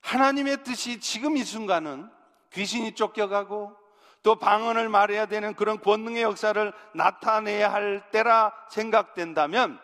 [0.03, 2.11] 하나님의 뜻이 지금 이 순간은
[2.53, 3.75] 귀신이 쫓겨가고
[4.23, 9.81] 또 방언을 말해야 되는 그런 권능의 역사를 나타내야 할 때라 생각된다면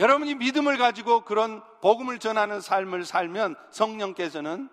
[0.00, 4.70] 여러분이 믿음을 가지고 그런 복음을 전하는 삶을 살면 성령께서는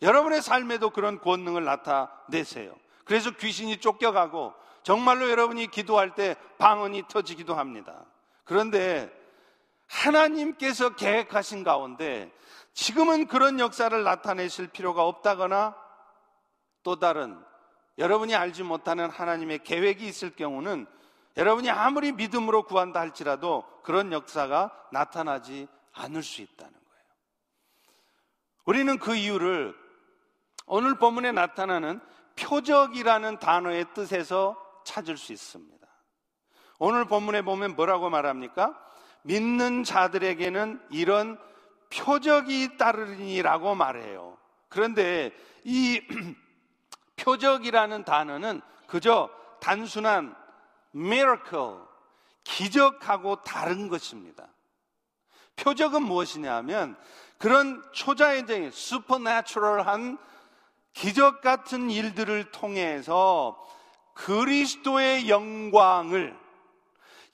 [0.00, 2.74] 여러분의 삶에도 그런 권능을 나타내세요.
[3.04, 8.06] 그래서 귀신이 쫓겨가고 정말로 여러분이 기도할 때 방언이 터지기도 합니다.
[8.44, 9.12] 그런데
[9.86, 12.32] 하나님께서 계획하신 가운데
[12.72, 15.76] 지금은 그런 역사를 나타내실 필요가 없다거나
[16.82, 17.38] 또 다른
[17.98, 20.86] 여러분이 알지 못하는 하나님의 계획이 있을 경우는
[21.36, 27.04] 여러분이 아무리 믿음으로 구한다 할지라도 그런 역사가 나타나지 않을 수 있다는 거예요.
[28.64, 29.74] 우리는 그 이유를
[30.66, 32.00] 오늘 본문에 나타나는
[32.38, 35.86] 표적이라는 단어의 뜻에서 찾을 수 있습니다.
[36.78, 38.78] 오늘 본문에 보면 뭐라고 말합니까?
[39.22, 41.38] 믿는 자들에게는 이런
[41.90, 44.38] 표적이 따르니라고 말해요.
[44.68, 45.32] 그런데
[45.64, 46.00] 이
[47.16, 49.28] 표적이라는 단어는 그저
[49.60, 50.34] 단순한
[50.94, 51.78] miracle,
[52.44, 54.48] 기적하고 다른 것입니다.
[55.56, 56.96] 표적은 무엇이냐 하면
[57.38, 60.18] 그런 초자연적인 슈퍼내추럴한
[60.92, 63.58] 기적 같은 일들을 통해서
[64.14, 66.38] 그리스도의 영광을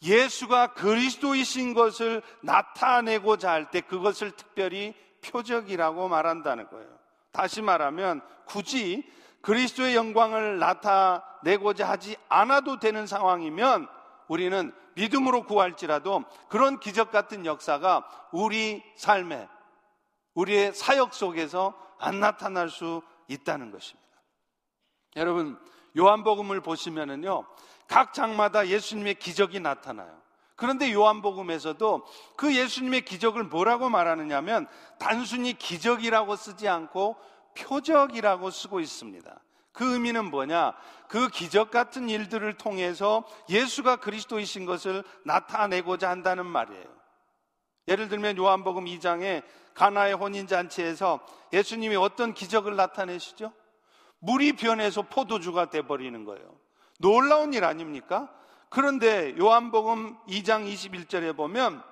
[0.02, 6.88] 예수가 그리스도이신 것을 나타내고자 할 때 그것을 특별히 표적이라고 말한다는 거예요.
[7.32, 13.86] 다시 말하면 굳이 그리스도의 영광을 나타 내고자 하지 않아도 되는 상황이면
[14.26, 19.48] 우리는 믿음으로 구할지라도 그런 기적 같은 역사가 우리 삶에
[20.34, 24.06] 우리의 사역 속에서 안 나타날 수 있다는 것입니다.
[25.14, 25.58] 여러분,
[25.96, 27.46] 요한복음을 보시면은요,
[27.86, 30.20] 각 장마다 예수님의 기적이 나타나요.
[30.56, 32.06] 그런데 요한복음에서도
[32.36, 34.66] 그 예수님의 기적을 뭐라고 말하느냐면
[34.98, 37.16] 단순히 기적이라고 쓰지 않고
[37.56, 39.40] 표적이라고 쓰고 있습니다.
[39.76, 40.72] 그 의미는 뭐냐?
[41.06, 46.84] 그 기적 같은 일들을 통해서 예수가 그리스도이신 것을 나타내고자 한다는 말이에요.
[47.86, 49.42] 예를 들면 요한복음 2장에
[49.74, 51.20] 가나의 혼인 잔치에서
[51.52, 53.52] 예수님이 어떤 기적을 나타내시죠?
[54.20, 56.58] 물이 변해서 포도주가 돼 버리는 거예요.
[56.98, 58.32] 놀라운 일 아닙니까?
[58.70, 61.82] 그런데 요한복음 2장 21절에 보면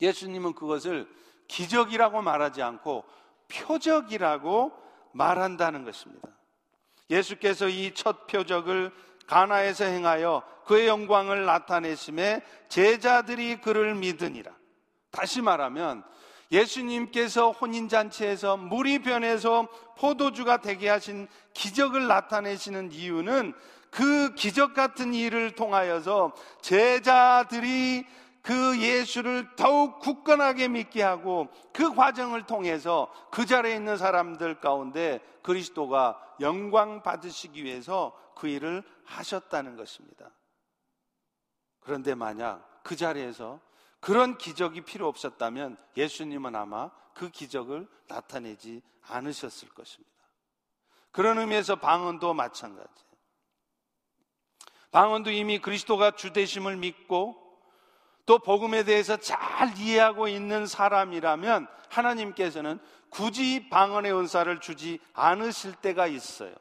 [0.00, 1.06] 예수님은 그것을
[1.48, 3.04] 기적이라고 말하지 않고
[3.48, 4.72] 표적이라고
[5.12, 6.37] 말한다는 것입니다.
[7.10, 8.92] 예수께서 이 첫 표적을
[9.26, 14.52] 가나에서 행하여 그의 영광을 나타내심에 제자들이 그를 믿으니라.
[15.10, 16.02] 다시 말하면
[16.50, 19.68] 예수님께서 혼인잔치에서 물이 변해서
[19.98, 23.52] 포도주가 되게 하신 기적을 나타내시는 이유는
[23.90, 28.06] 그 기적 같은 일을 통하여서 제자들이
[28.48, 36.18] 그 예수를 더욱 굳건하게 믿게 하고 그 과정을 통해서 그 자리에 있는 사람들 가운데 그리스도가
[36.40, 40.30] 영광 받으시기 위해서 그 일을 하셨다는 것입니다.
[41.80, 43.60] 그런데 만약 그 자리에서
[44.00, 50.16] 그런 기적이 필요 없었다면 예수님은 아마 그 기적을 나타내지 않으셨을 것입니다.
[51.10, 53.08] 그런 의미에서 방언도 마찬가지예요.
[54.90, 57.47] 방언도 이미 그리스도가 주되심을 믿고
[58.28, 66.54] 또 복음에 대해서 잘 이해하고 있는 사람이라면 하나님께서는 굳이 방언의 은사를 주지 않으실 때가 있어요.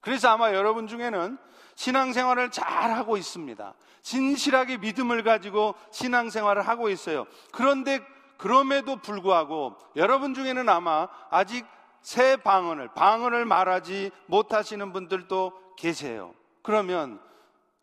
[0.00, 1.36] 그래서 아마 여러분 중에는
[1.74, 3.74] 신앙생활을 잘 하고 있습니다.
[4.02, 7.26] 진실하게 믿음을 가지고 신앙생활을 하고 있어요.
[7.50, 7.98] 그런데
[8.36, 11.66] 그럼에도 불구하고 여러분 중에는 아마 아직
[12.00, 16.32] 새 방언을, 방언을 말하지 못하시는 분들도 계세요.
[16.62, 17.20] 그러면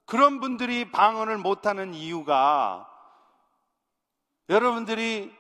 [0.06, 2.95] 그런 분들이 방언을 못하는 이유가
[4.50, 5.34] 여러분들이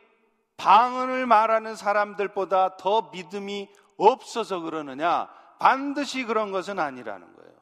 [0.57, 5.27] 방언을 말하는 사람들보다 더 믿음이 없어서 그러느냐?
[5.59, 7.53] 반드시 그런 것은 아니라는 거예요.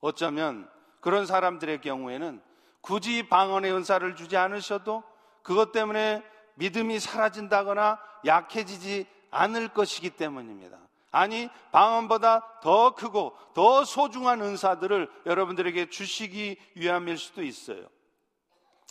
[0.00, 0.68] 어쩌면
[1.00, 2.42] 그런 사람들의 경우에는
[2.80, 5.02] 굳이 방언의 은사를 주지 않으셔도
[5.42, 6.22] 그것 때문에
[6.54, 10.78] 믿음이 사라진다거나 약해지지 않을 것이기 때문입니다.
[11.10, 17.88] 아니, 방언보다 더 크고 더 소중한 은사들을 여러분들에게 주시기 위함일 수도 있어요.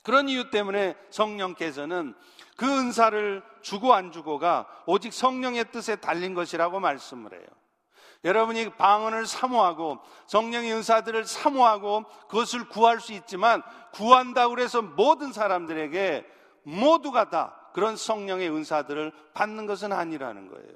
[0.08, 2.16] 그런 이유 때문에 성령께서는
[2.56, 7.46] 그 은사를 주고 안 주고가 오직 성령의 뜻에 달린 것이라고 말씀을 해요.
[8.24, 16.26] 여러분이 방언을 사모하고 성령의 은사들을 사모하고 그것을 구할 수 있지만 구한다고 해서 모든 사람들에게
[16.64, 20.74] 모두가 다 그런 성령의 은사들을 받는 것은 아니라는 거예요.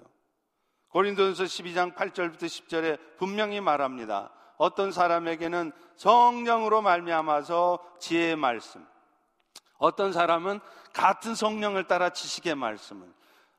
[0.90, 4.30] 고린도전서 12장 8절부터 10절에 분명히 말합니다.
[4.58, 8.86] 어떤 사람에게는 성령으로 말미암아서 지혜의 말씀,
[9.82, 10.60] 어떤 사람은
[10.94, 13.12] 같은 성령을 따라 지식의 말씀을,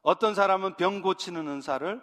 [0.03, 2.01] 어떤 사람은 병 고치는 은사를,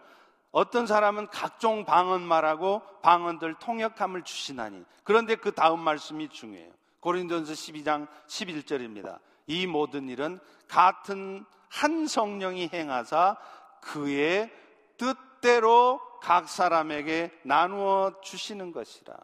[0.51, 4.83] 어떤 사람은 각종 방언 말하고 방언들 통역함을 주시나니.
[5.05, 6.69] 그런데 그 다음 말씀이 중요해요.
[6.99, 9.19] 고린도전서 12장 11절입니다.
[9.47, 13.37] 이 모든 일은 같은 한 성령이 행하사
[13.79, 14.51] 그의
[14.97, 19.15] 뜻대로 각 사람에게 나누어 주시는 것이라.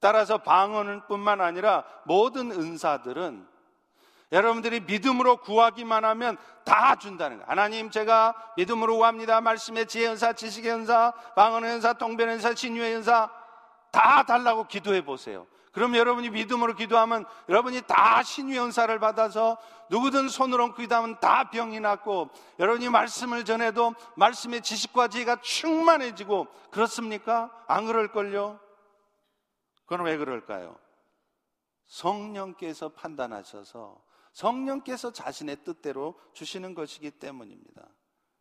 [0.00, 3.51] 따라서 방언은 뿐만 아니라 모든 은사들은
[4.32, 7.50] 여러분들이 믿음으로 구하기만 하면 다 준다는 거예요.
[7.50, 9.40] 하나님 제가 믿음으로 구합니다.
[9.42, 13.30] 말씀의 지혜 은사, 지식의 은사, 방언의 은사, 통변의 은사, 신유의 은사
[13.90, 15.46] 다 달라고 기도해 보세요.
[15.72, 19.58] 그럼 여러분이 믿음으로 기도하면 여러분이 다 신유의 은사를 받아서
[19.90, 27.50] 누구든 손을 얹고 기도하면 다 병이 낫고 여러분이 말씀을 전해도 말씀의 지식과 지혜가 충만해지고 그렇습니까?
[27.66, 28.60] 안 그럴걸요?
[29.84, 30.76] 그건 왜 그럴까요?
[31.86, 33.98] 성령께서 판단하셔서
[34.32, 37.82] 성령께서 자신의 뜻대로 주시는 것이기 때문입니다.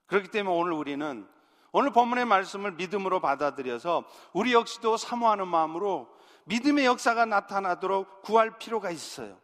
[0.07, 1.27] 그렇기 때문에 오늘 우리는
[1.71, 6.09] 오늘 본문의 말씀을 믿음으로 받아들여서 우리 역시도 사모하는 마음으로
[6.45, 9.39] 믿음의 역사가 나타나도록 구할 필요가 있어요.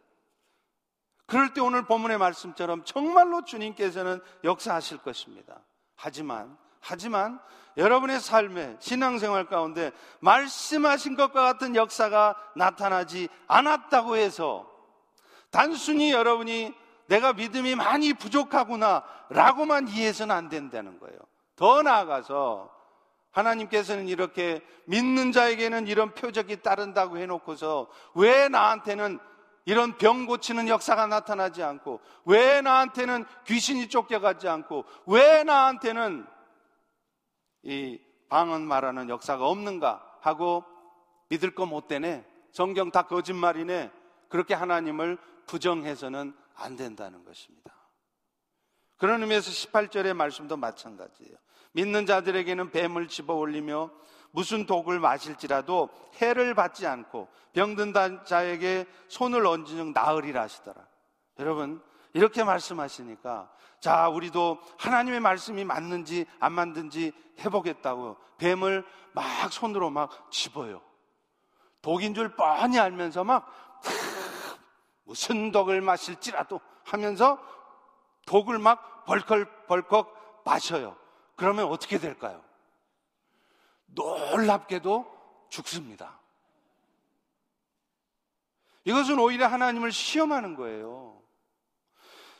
[1.26, 5.60] 그럴 때 오늘 본문의 말씀처럼 정말로 주님께서는 역사하실 것입니다.
[5.94, 7.40] 하지만, 하지만
[7.76, 14.67] 여러분의 삶에 신앙생활 가운데 말씀하신 것과 같은 역사가 나타나지 않았다고 해서
[15.50, 16.74] 단순히 여러분이
[17.06, 21.18] 내가 믿음이 많이 부족하구나 라고만 이해해서는 안 된다는 거예요.
[21.56, 22.70] 더 나아가서
[23.30, 29.18] 하나님께서는 이렇게 믿는 자에게는 이런 표적이 따른다고 해놓고서 왜 나한테는
[29.64, 36.26] 이런 병 고치는 역사가 나타나지 않고 왜 나한테는 귀신이 쫓겨가지 않고 왜 나한테는
[37.64, 40.64] 이 방언 말하는 역사가 없는가 하고
[41.28, 42.24] 믿을 거 못 되네.
[42.52, 43.90] 성경 다 거짓말이네.
[44.28, 47.74] 그렇게 하나님을 부정해서는 안 된다는 것입니다.
[48.96, 51.36] 그런 의미에서 18절의 말씀도 마찬가지예요.
[51.72, 53.90] 믿는 자들에게는 뱀을 집어 올리며
[54.30, 55.88] 무슨 독을 마실지라도
[56.20, 60.86] 해를 받지 않고 병든 자에게 손을 얹으면 나으리라 하시더라.
[61.38, 70.30] 여러분, 이렇게 말씀하시니까 자, 우리도 하나님의 말씀이 맞는지 안 맞는지 해보겠다고 뱀을 막 손으로 막
[70.30, 70.82] 집어요.
[71.80, 73.46] 독인 줄 뻔히 알면서 막
[75.08, 77.42] 무슨 독을 마실지라도 하면서
[78.26, 80.98] 독을 막 벌컥벌컥 마셔요.
[81.34, 82.44] 그러면 어떻게 될까요?
[83.86, 86.20] 놀랍게도 죽습니다.
[88.84, 91.22] 이것은 오히려 하나님을 시험하는 거예요.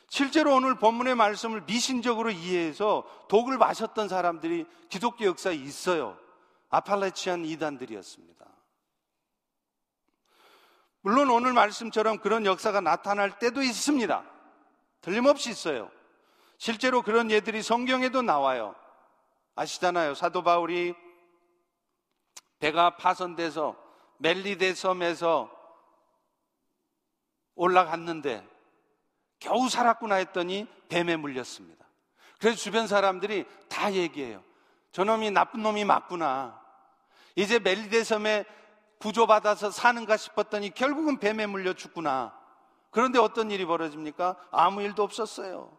[0.07, 6.19] 실제로 오늘 본문의 말씀을 미신적으로 이해해서 독을 마셨던 사람들이 기독교 역사에 있어요.
[6.69, 8.45] 아팔레치안 이단들이었습니다.
[11.01, 14.23] 물론 오늘 말씀처럼 그런 역사가 나타날 때도 있습니다.
[15.01, 15.89] 틀림없이 있어요.
[16.57, 18.75] 실제로 그런 예들이 성경에도 나와요.
[19.55, 20.13] 아시잖아요.
[20.13, 20.93] 사도 바울이
[22.59, 23.77] 배가 파손돼서
[24.17, 25.49] 멜리데 섬에서
[27.55, 28.45] 올라갔는데
[29.39, 31.85] 겨우 살았구나 했더니 뱀에 물렸습니다.
[32.39, 34.43] 그래서 주변 사람들이 다 얘기해요.
[34.91, 36.59] 저놈이 나쁜 놈이 맞구나.
[37.35, 38.45] 이제 멜리데 섬에
[38.99, 42.33] 구조받아서 사는가 싶었더니 결국은 뱀에 물려 죽구나.
[42.91, 44.35] 그런데 어떤 일이 벌어집니까?
[44.51, 45.77] 아무 일도 없었어요.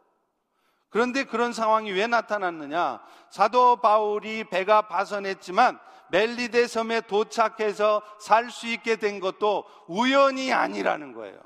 [0.88, 3.00] 그런데 그런 상황이 왜 나타났느냐?
[3.30, 5.78] 사도 바울이 배가 파선했지만
[6.10, 11.38] 멜리데 섬에 도착해서 살 수 있게 된 것도 우연이 아니라는 거예요.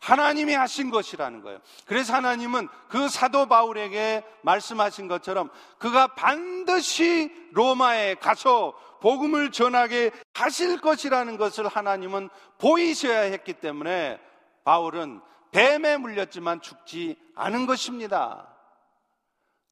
[0.00, 1.60] 하나님이 하신 것이라는 거예요.
[1.86, 11.36] 그래서 하나님은 그 사도 바울에게 말씀하신 것처럼 그가 반드시 로마에 가서 복음을 전하게 하실 것이라는
[11.36, 14.20] 것을 하나님은 보이셔야 했기 때문에
[14.64, 18.48] 바울은 뱀에 물렸지만 죽지 않은 것입니다.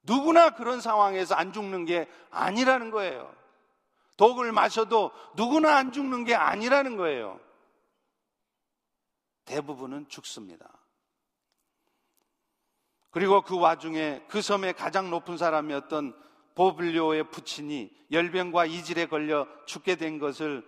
[0.03, 3.33] 누구나 그런 상황에서 안 죽는 게 아니라는 거예요.
[4.17, 7.39] 독을 마셔도 누구나 안 죽는 게 아니라는 거예요.
[9.45, 10.67] 대부분은 죽습니다.
[13.11, 16.21] 그리고 그 와중에 그 섬의 가장 높은 사람이었던
[16.61, 20.63] 보블리오의 부친이 열병과 이질에 걸려 죽게 된 것을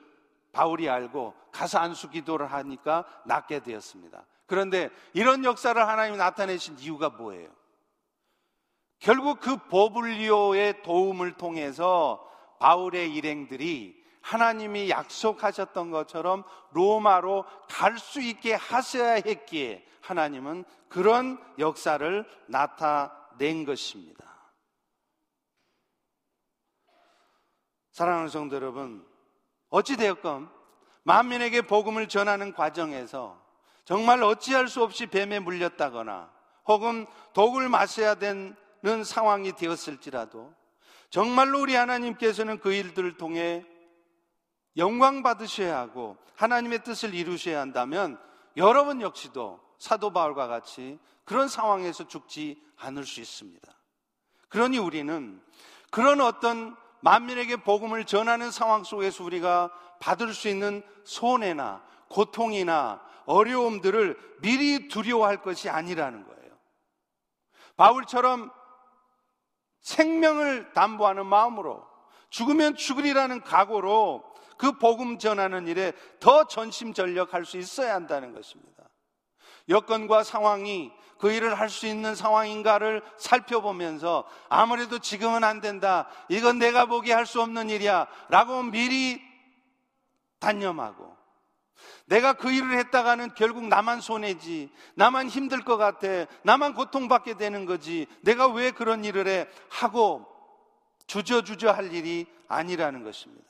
[0.51, 4.25] 바울이 알고 가서 안수 기도를 하니까 낫게 되었습니다.
[4.47, 7.49] 그런데 이런 역사를 하나님이 나타내신 이유가 뭐예요?
[8.97, 12.27] 결국 그 보블리오의 도움을 통해서
[12.59, 23.65] 바울의 일행들이 하나님이 약속하셨던 것처럼 로마로 갈 수 있게 하셔야 했기에 하나님은 그런 역사를 나타낸
[23.65, 24.32] 것입니다.
[27.93, 29.05] 사랑하는 성도 여러분,
[29.69, 30.49] 어찌되었건
[31.03, 33.39] 만민에게 복음을 전하는 과정에서
[33.85, 36.31] 정말 어찌할 수 없이 뱀에 물렸다거나
[36.65, 38.55] 혹은 독을 마셔야 되는
[39.05, 40.53] 상황이 되었을지라도
[41.11, 43.63] 정말로 우리 하나님께서는 그 일들을 통해
[44.75, 48.19] 영광 받으셔야 하고 하나님의 뜻을 이루셔야 한다면
[48.57, 53.71] 여러분 역시도 사도 바울과 같이 그런 상황에서 죽지 않을 수 있습니다.
[54.49, 55.39] 그러니 우리는
[55.91, 64.87] 그런 어떤 만민에게 복음을 전하는 상황 속에서 우리가 받을 수 있는 손해나 고통이나 어려움들을 미리
[64.87, 66.53] 두려워할 것이 아니라는 거예요.
[67.75, 68.51] 바울처럼
[69.81, 71.85] 생명을 담보하는 마음으로
[72.29, 74.23] 죽으면 죽으리라는 각오로
[74.57, 78.81] 그 복음 전하는 일에 더 전심전력할 수 있어야 한다는 것입니다.
[79.67, 80.91] 여건과 상황이
[81.23, 86.09] 그 일을 할 수 있는 상황인가를 살펴보면서 아무래도 지금은 안 된다.
[86.27, 88.07] 이건 내가 보기 할수 없는 일이야.
[88.27, 89.21] 라고 미리
[90.39, 91.15] 단념하고
[92.07, 94.69] 내가 그 일을 했다가는 결국 나만 손해지.
[94.95, 96.25] 나만 힘들 것 같아.
[96.41, 98.05] 나만 고통받게 되는 거지.
[98.19, 99.47] 내가 왜 그런 일을 해?
[99.69, 100.27] 하고
[101.07, 103.47] 주저주저 할 일이 아니라는 것입니다.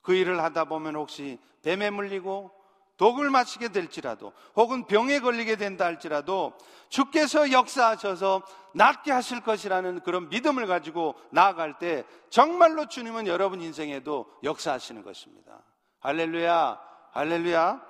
[0.00, 2.52] 그 일을 하다 보면 혹시 뱀에 물리고
[3.00, 6.52] 독을 마시게 될지라도 혹은 병에 걸리게 된다 할지라도
[6.90, 8.42] 주께서 역사하셔서
[8.74, 15.62] 낫게 하실 것이라는 그런 믿음을 가지고 나아갈 때 정말로 주님은 여러분 인생에도 역사하시는 것입니다.
[16.00, 16.78] 할렐루야.
[17.12, 17.80] 할렐루야.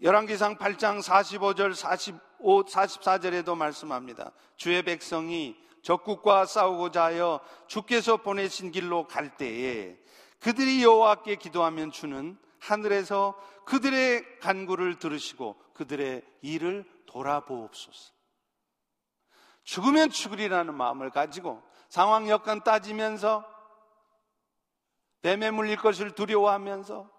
[0.00, 4.32] 열왕기상 8장 45절 45 44절에도 말씀합니다.
[4.56, 9.98] 주의 백성이 적국과 싸우고자 하여 주께서 보내신 길로 갈 때에
[10.40, 18.12] 그들이 여호와께 기도하면 주는 하늘에서 그들의 간구를 들으시고 그들의 일을 돌아보옵소서.
[19.64, 23.44] 죽으면 죽으리라는 마음을 가지고 상황 여건 따지면서
[25.22, 27.10] 뱀에 물릴 것을 두려워하면서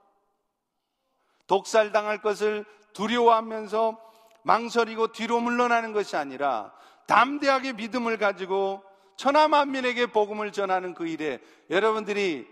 [1.48, 4.00] 독살당할 것을 두려워하면서
[4.44, 6.74] 망설이고 뒤로 물러나는 것이 아니라
[7.08, 8.84] 담대하게 믿음을 가지고
[9.16, 12.48] 천하 만민에게 복음을 전하는 그 일에 여러분들이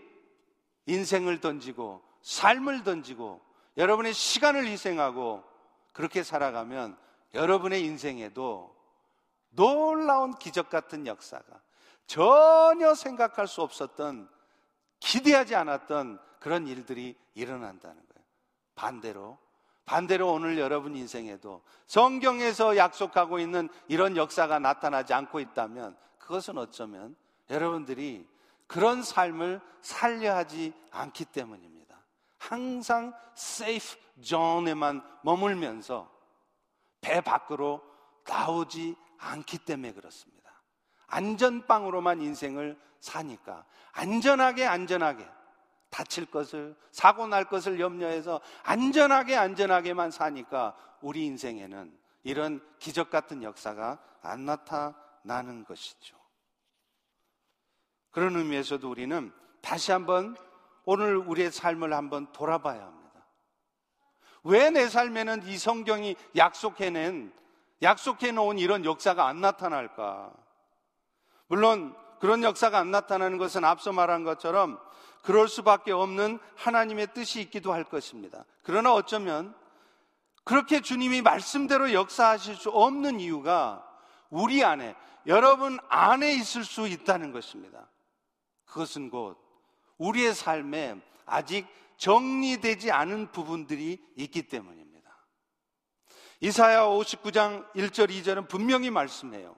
[0.85, 3.39] 인생을 던지고 삶을 던지고
[3.77, 5.45] 여러분의 시간을 희생하고
[5.93, 6.97] 그렇게 살아가면
[7.33, 8.75] 여러분의 인생에도
[9.51, 11.61] 놀라운 기적 같은 역사가
[12.05, 14.29] 전혀 생각할 수 없었던
[14.99, 18.25] 기대하지 않았던 그런 일들이 일어난다는 거예요.
[18.75, 19.37] 반대로
[19.85, 27.15] 반대로 오늘 여러분 인생에도 성경에서 약속하고 있는 이런 역사가 나타나지 않고 있다면 그것은 어쩌면
[27.49, 28.27] 여러분들이
[28.67, 31.76] 그런 삶을 살려 하지 않기 때문입니다.
[32.37, 36.11] 항상 세이프 존에만 머물면서
[37.01, 37.81] 배 밖으로
[38.25, 40.37] 나오지 않기 때문에 그렇습니다.
[41.07, 45.27] 안전빵으로만 인생을 사니까 안전하게 안전하게
[45.89, 53.99] 다칠 것을 사고 날 것을 염려해서 안전하게 안전하게만 사니까 우리 인생에는 이런 기적 같은 역사가
[54.21, 56.17] 안 나타나는 것이죠.
[58.11, 59.31] 그런 의미에서도 우리는
[59.61, 60.35] 다시 한번
[60.89, 63.25] 오늘 우리의 삶을 한번 돌아봐야 합니다.
[64.45, 67.33] 왜 내 삶에는 이 성경이 약속해낸,
[67.81, 70.31] 약속해 놓은 이런 역사가 안 나타날까?
[71.47, 74.79] 물론 그런 역사가 안 나타나는 것은 앞서 말한 것처럼
[75.23, 78.45] 그럴 수밖에 없는 하나님의 뜻이 있기도 할 것입니다.
[78.63, 79.53] 그러나 어쩌면
[80.45, 83.85] 그렇게 주님이 말씀대로 역사하실 수 없는 이유가
[84.29, 87.89] 우리 안에, 여러분 안에 있을 수 있다는 것입니다.
[88.63, 89.46] 그것은 곧
[89.97, 90.95] 우리의 삶에
[91.25, 91.67] 아직
[91.97, 94.87] 정리되지 않은 부분들이 있기 때문입니다.
[96.39, 99.55] 이사야 59장 1절 2절은 분명히 말씀해요.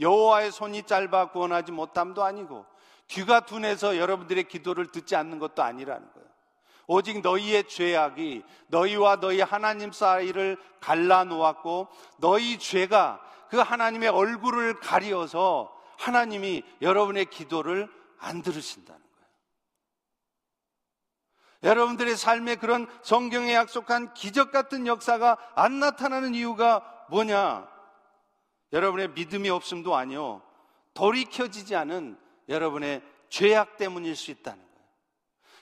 [0.00, 2.64] 여호와의 손이 짧아 구원하지 못함도 아니고
[3.08, 6.28] 귀가 둔해서 여러분들의 기도를 듣지 않는 것도 아니라는 거예요.
[6.86, 11.88] 오직 너희의 죄악이 너희와 너희 하나님 사이를 갈라 놓았고
[12.18, 17.88] 너희 죄가 그 하나님의 얼굴을 가리어서 하나님이 여러분의 기도를
[18.18, 19.11] 안 들으신다는 거예요.
[21.62, 27.68] 여러분들의 삶에 그런 성경에 약속한 기적 같은 역사가 안 나타나는 이유가 뭐냐?
[28.72, 30.42] 여러분의 믿음이 없음도 아니요.
[30.94, 34.72] 돌이켜지지 않은 여러분의 죄악 때문일 수 있다는 거예요.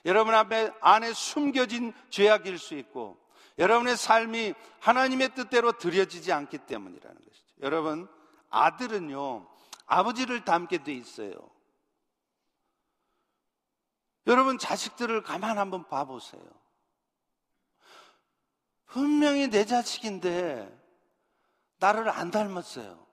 [0.06, 3.18] 여러분 앞에 안에 숨겨진 죄악일 수 있고
[3.58, 7.54] 여러분의 삶이 하나님의 뜻대로 드려지지 않기 때문이라는 것이죠.
[7.62, 8.08] 여러분
[8.48, 9.46] 아들은요
[9.86, 11.32] 아버지를 닮게 돼 있어요.
[14.26, 16.42] 여러분 자식들을 가만 한번 봐보세요.
[18.86, 20.80] 분명히 내 자식인데
[21.78, 23.06] 나를 안 닮았어요.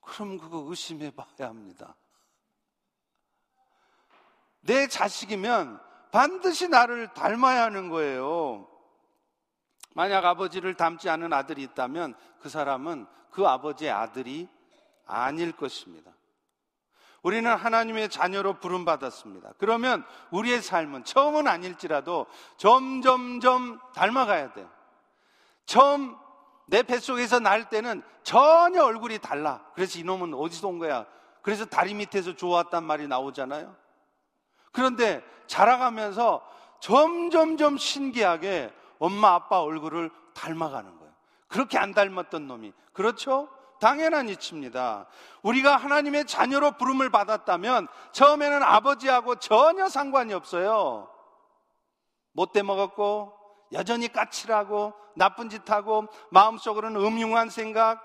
[0.00, 1.94] 그럼 그거 의심해 봐야 합니다.
[4.62, 8.68] 내 자식이면 반드시 나를 닮아야 하는 거예요.
[9.94, 14.48] 만약 아버지를 닮지 않은 아들이 있다면 그 사람은 그 아버지의 아들이
[15.06, 16.12] 아닐 것입니다.
[17.22, 19.52] 우리는 하나님의 자녀로 부름받았습니다.
[19.58, 24.70] 그러면 우리의 삶은 처음은 아닐지라도 점점점 닮아가야 돼요.
[25.66, 26.16] 처음
[26.66, 29.64] 내 뱃속에서 날 때는 전혀 얼굴이 달라.
[29.74, 31.06] 그래서 이놈은 어디서 온 거야?
[31.42, 33.74] 그래서 다리 밑에서 좋았단 말이 나오잖아요.
[34.72, 36.46] 그런데 자라가면서
[36.80, 41.12] 점점점 신기하게 엄마 아빠 얼굴을 닮아가는 거예요.
[41.48, 42.72] 그렇게 안 닮았던 놈이.
[42.92, 43.48] 그렇죠?
[43.80, 45.06] 당연한 이치입니다.
[45.42, 51.10] 우리가 하나님의 자녀로 부름을 받았다면 처음에는 아버지하고 전혀 상관이 없어요.
[52.32, 53.32] 못돼 먹었고
[53.72, 58.00] 여전히 까칠하고 나쁜 짓 하고 마음속으로는 음흉한 생각,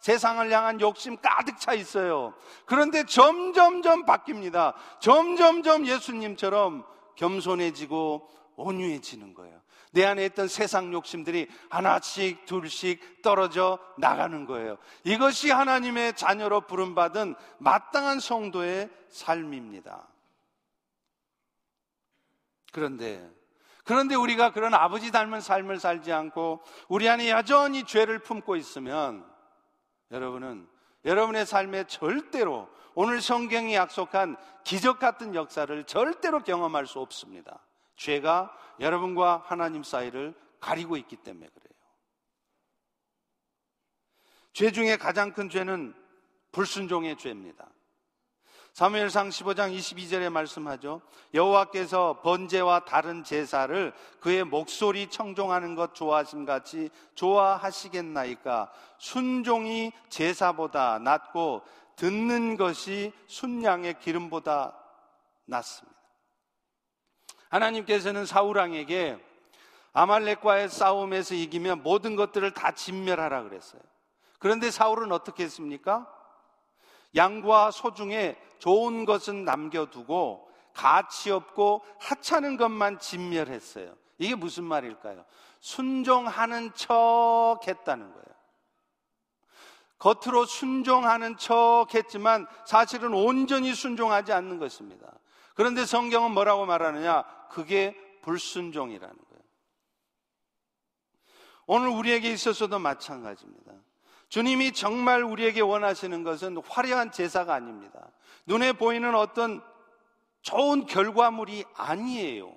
[0.00, 2.34] 세상을 향한 욕심 가득 차 있어요.
[2.64, 4.74] 그런데 점점점 바뀝니다.
[5.00, 6.84] 점점점 예수님처럼
[7.16, 9.60] 겸손해지고 온유해지는 거예요.
[9.92, 14.78] 내 안에 있던 세상 욕심들이 하나씩 둘씩 떨어져 나가는 거예요.
[15.04, 20.06] 이것이 하나님의 자녀로 부름받은 마땅한 성도의 삶입니다.
[22.72, 23.28] 그런데
[23.84, 29.28] 그런데 우리가 그런 아버지 닮은 삶을 살지 않고 우리 안에 여전히 죄를 품고 있으면
[30.12, 30.68] 여러분은
[31.04, 37.60] 여러분의 삶에 절대로 오늘 성경이 약속한 기적 같은 역사를 절대로 경험할 수 없습니다.
[38.00, 41.70] 죄가 여러분과 하나님 사이를 가리고 있기 때문에 그래요.
[44.52, 45.94] 죄 중에 가장 큰 죄는
[46.50, 47.68] 불순종의 죄입니다.
[48.72, 51.02] 사무엘상 15장 22절에 말씀하죠.
[51.34, 61.62] 여호와께서 번제와 다른 제사를 그의 목소리 청종하는 것 좋아하심 같이 좋아하시겠나이까 순종이 제사보다 낫고
[61.96, 64.74] 듣는 것이 순양의 기름보다
[65.44, 65.99] 낫습니다.
[67.50, 69.18] 하나님께서는 사울왕에게
[69.92, 73.82] 아말렉과의 싸움에서 이기면 모든 것들을 다 진멸하라 그랬어요.
[74.38, 76.10] 그런데 사울은 어떻게 했습니까?
[77.14, 83.94] 양과 소 중에 좋은 것은 남겨두고 가치 없고 하찮은 것만 진멸했어요.
[84.18, 85.24] 이게 무슨 말일까요?
[85.58, 88.24] 순종하는 척 했다는 거예요.
[89.98, 95.06] 겉으로 순종하는 척 했지만 사실은 온전히 순종하지 않는 것입니다.
[95.60, 97.22] 그런데 성경은 뭐라고 말하느냐?
[97.50, 99.42] 그게 불순종이라는 거예요.
[101.66, 103.72] 오늘 우리에게 있어서도 마찬가지입니다.
[104.30, 108.08] 주님이 정말 우리에게 원하시는 것은 화려한 제사가 아닙니다.
[108.46, 109.62] 눈에 보이는 어떤
[110.40, 112.56] 좋은 결과물이 아니에요.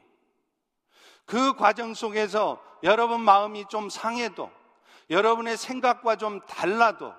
[1.25, 4.49] 그 과정 속에서 여러분 마음이 좀 상해도,
[5.09, 7.13] 여러분의 생각과 좀 달라도,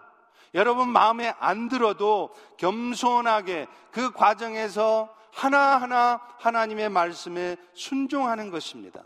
[0.55, 9.03] 여러분 마음에 안 들어도 겸손하게 그 과정에서 하나하나 하나님의 말씀에 순종하는 것입니다.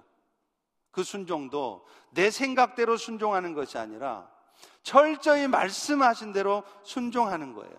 [0.91, 4.29] 그 순종도 내 생각대로 순종하는 것이 아니라
[4.83, 7.75] 철저히 말씀하신 대로 순종하는 거예요.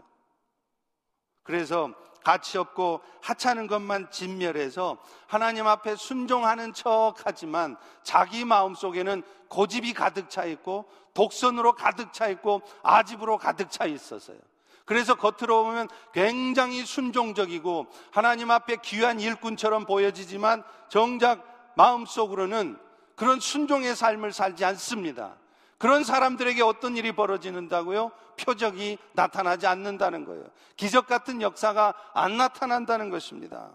[1.43, 1.93] 그래서
[2.23, 4.97] 가치 없고 하찮은 것만 진멸해서
[5.27, 12.27] 하나님 앞에 순종하는 척 하지만 자기 마음 속에는 고집이 가득 차 있고 독선으로 가득 차
[12.29, 14.37] 있고 아집으로 가득 차 있었어요.
[14.89, 22.75] 그래서 겉으로 보면 굉장히 순종적이고 하나님 앞에 귀한 일꾼처럼 보여지지만 정작 마음속으로는
[23.13, 25.35] 그런 순종의 삶을 살지 않습니다.
[25.77, 28.09] 그런 사람들에게 어떤 일이 벌어지는다고요?
[28.39, 30.45] 표적이 나타나지 않는다는 거예요.
[30.75, 33.69] 기적 같은 역사가 안 나타난다는 것입니다.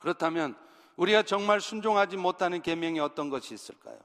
[0.00, 0.56] 그렇다면
[0.96, 3.96] 우리가 정말 순종하지 못하는 계명이 어떤 것이 있을까요?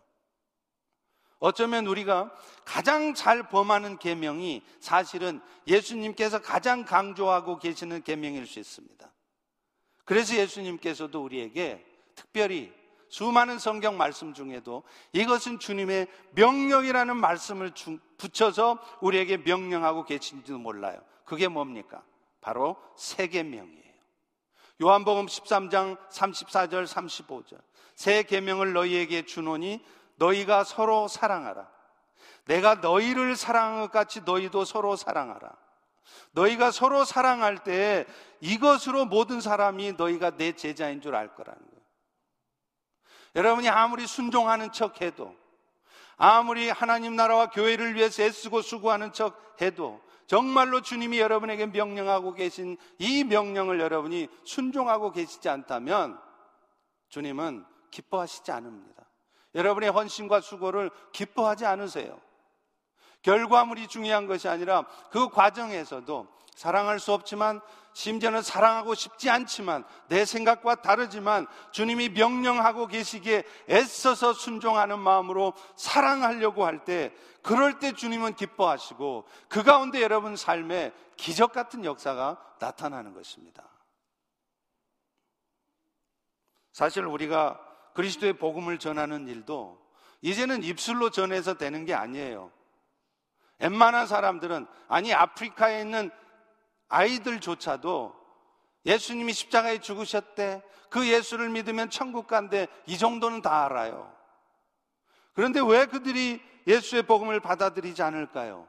[1.41, 2.31] 어쩌면 우리가
[2.63, 9.11] 가장 잘 범하는 계명이 사실은 예수님께서 가장 강조하고 계시는 계명일 수 있습니다.
[10.05, 11.83] 그래서 예수님께서도 우리에게
[12.13, 12.71] 특별히
[13.09, 14.83] 수많은 성경 말씀 중에도
[15.13, 17.71] 이것은 주님의 명령이라는 말씀을
[18.17, 21.01] 붙여서 우리에게 명령하고 계신지도 몰라요.
[21.25, 22.03] 그게 뭡니까?
[22.39, 23.81] 바로 세계명이에요.
[24.83, 27.59] 요한복음 13장 34절 35절.
[27.95, 29.83] 새 계명을 너희에게 주노니
[30.21, 31.67] 너희가 서로 사랑하라.
[32.45, 35.49] 내가 너희를 사랑한 것 같이 너희도 서로 사랑하라.
[36.33, 38.05] 너희가 서로 사랑할 때
[38.39, 41.81] 이것으로 모든 사람이 너희가 내 제자인 줄 알 거라는 거예요.
[43.35, 45.35] 여러분이 아무리 순종하는 척 해도,
[46.17, 53.23] 아무리 하나님 나라와 교회를 위해서 애쓰고 수고하는 척 해도, 정말로 주님이 여러분에게 명령하고 계신 이
[53.23, 56.19] 명령을 여러분이 순종하고 계시지 않다면,
[57.09, 59.00] 주님은 기뻐하시지 않습니다.
[59.55, 62.19] 여러분의 헌신과 수고를 기뻐하지 않으세요.
[63.21, 67.61] 결과물이 중요한 것이 아니라 그 과정에서도 사랑할 수 없지만
[67.93, 76.85] 심지어는 사랑하고 싶지 않지만 내 생각과 다르지만 주님이 명령하고 계시기에 애써서 순종하는 마음으로 사랑하려고 할
[76.85, 83.63] 때 그럴 때 주님은 기뻐하시고 그 가운데 여러분 삶에 기적 같은 역사가 나타나는 것입니다.
[86.71, 87.59] 사실 우리가
[87.93, 89.79] 그리스도의 복음을 전하는 일도
[90.21, 92.51] 이제는 입술로 전해서 되는 게 아니에요.
[93.59, 96.11] 웬만한 사람들은 아니 아프리카에 있는
[96.89, 98.21] 아이들조차도
[98.85, 100.63] 예수님이 십자가에 죽으셨대.
[100.89, 102.67] 그 예수를 믿으면 천국 간대.
[102.85, 104.11] 이 정도는 다 알아요.
[105.33, 108.67] 그런데 왜 그들이 예수의 복음을 받아들이지 않을까요?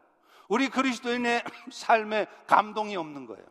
[0.49, 1.43] 우리 그리스도인의
[1.73, 3.45] 삶에 감동이 없는 거예요.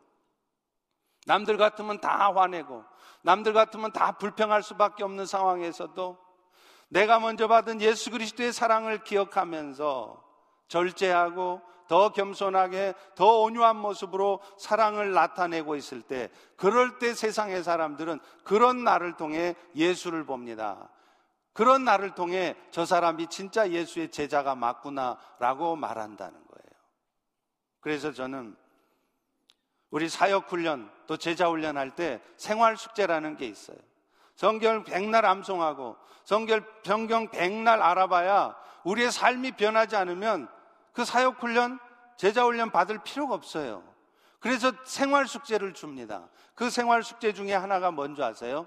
[1.26, 2.84] 남들 같으면 다 화내고,
[3.24, 6.18] 남들 같으면 다 불평할 수밖에 없는 상황에서도
[6.90, 10.24] 내가 먼저 받은 예수 그리스도의 사랑을 기억하면서
[10.68, 18.84] 절제하고 더 겸손하게 더 온유한 모습으로 사랑을 나타내고 있을 때 그럴 때 세상의 사람들은 그런
[18.84, 20.90] 나를 통해 예수를 봅니다.
[21.54, 26.82] 그런 나를 통해 저 사람이 진짜 예수의 제자가 맞구나라고 말한다는 거예요.
[27.82, 28.56] 그래서 저는
[29.90, 33.76] 우리 사역훈련 또 제자 훈련 할 때 생활 숙제라는 게 있어요.
[34.38, 38.56] 성경 백날 암송하고 성경, 성경 백날 알아봐야
[38.86, 40.48] 우리의 삶이 변하지 않으면
[40.94, 41.80] 그 사역 훈련,
[42.16, 43.84] 제자 훈련 받을 필요가 없어요.
[44.40, 46.30] 그래서 생활 숙제를 줍니다.
[46.56, 48.66] 그 생활 숙제 중에 하나가 뭔지 아세요?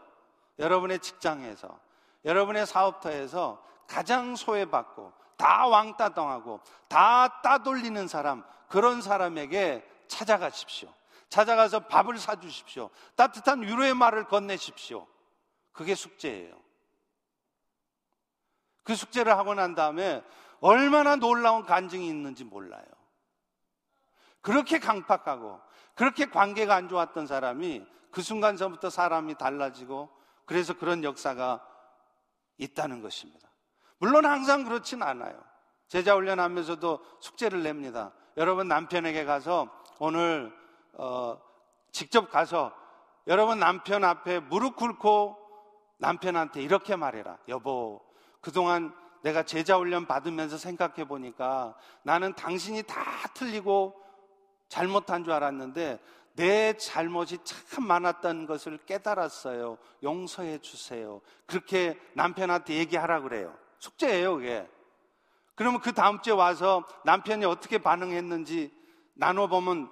[0.58, 1.78] 여러분의 직장에서,
[2.26, 10.90] 여러분의 사업터에서 가장 소외받고, 다 왕따 당하고, 다 따돌리는 사람, 그런 사람에게 찾아가십시오.
[11.34, 12.90] 찾아가서 밥을 사주십시오.
[13.16, 15.04] 따뜻한 위로의 말을 건네십시오.
[15.72, 16.56] 그게 숙제예요.
[18.84, 20.22] 그 숙제를 하고 난 다음에
[20.60, 22.84] 얼마나 놀라운 간증이 있는지 몰라요.
[24.42, 25.60] 그렇게 강팍하고
[25.96, 30.10] 그렇게 관계가 안 좋았던 사람이 그 순간서부터 사람이 달라지고
[30.44, 31.66] 그래서 그런 역사가
[32.58, 33.48] 있다는 것입니다.
[33.98, 35.42] 물론 항상 그렇진 않아요.
[35.88, 38.12] 제자 훈련하면서도 숙제를 냅니다.
[38.36, 39.68] 여러분 남편에게 가서
[39.98, 40.63] 오늘
[40.96, 41.38] 어,
[41.92, 42.72] 직접 가서
[43.26, 45.38] 여러분 남편 앞에 무릎 꿇고
[45.98, 47.38] 남편한테 이렇게 말해라.
[47.48, 48.00] 여보,
[48.40, 53.00] 그동안 내가 제자 훈련 받으면서 생각해 보니까 나는 당신이 다
[53.32, 53.94] 틀리고
[54.68, 55.98] 잘못한 줄 알았는데
[56.34, 59.78] 내 잘못이 참 많았던 것을 깨달았어요.
[60.02, 61.20] 용서해 주세요.
[61.46, 63.56] 그렇게 남편한테 얘기하라 그래요.
[63.78, 64.68] 숙제예요, 그게.
[65.54, 68.74] 그러면 그 다음 주에 와서 남편이 어떻게 반응했는지
[69.14, 69.90] 나눠보면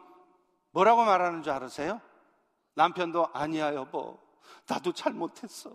[0.73, 2.01] 뭐라고 말하는 줄 알으세요?
[2.75, 4.19] 남편도 아니야, 여보.
[4.67, 5.71] 나도 잘못했어.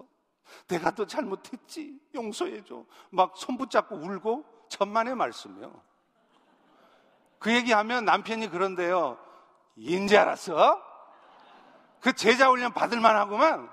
[0.68, 2.00] 내가 또 잘못했지.
[2.16, 2.84] 용서해줘.
[3.12, 5.82] 막 손 붙잡고 울고 천만의 말씀이요.
[7.39, 9.18] 그 얘기하면 남편이 그런데요.
[9.76, 10.82] 인지 알았어?
[12.02, 13.70] 그 제자 훈련 받을 만 하구만.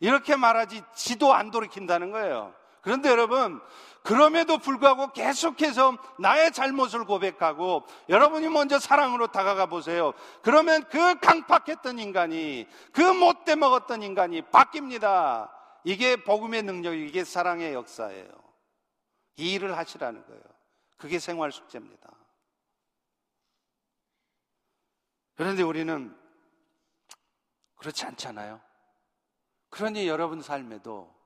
[0.00, 2.54] 이렇게 말하지 지도 안 돌이킨다는 거예요.
[2.82, 3.60] 그런데 여러분,
[4.02, 10.14] 그럼에도 불구하고 계속해서 나의 잘못을 고백하고 여러분이 먼저 사랑으로 다가가 보세요.
[10.42, 15.50] 그러면 그 강팍했던 인간이, 그 못돼 먹었던 인간이 바뀝니다.
[15.84, 18.28] 이게 복음의 능력, 이게 사랑의 역사예요.
[19.36, 20.42] 이 일을 하시라는 거예요.
[20.96, 22.10] 그게 생활 숙제입니다.
[25.36, 26.16] 그런데 우리는
[27.76, 28.60] 그렇지 않잖아요.
[29.70, 31.17] 그러니 여러분 삶에도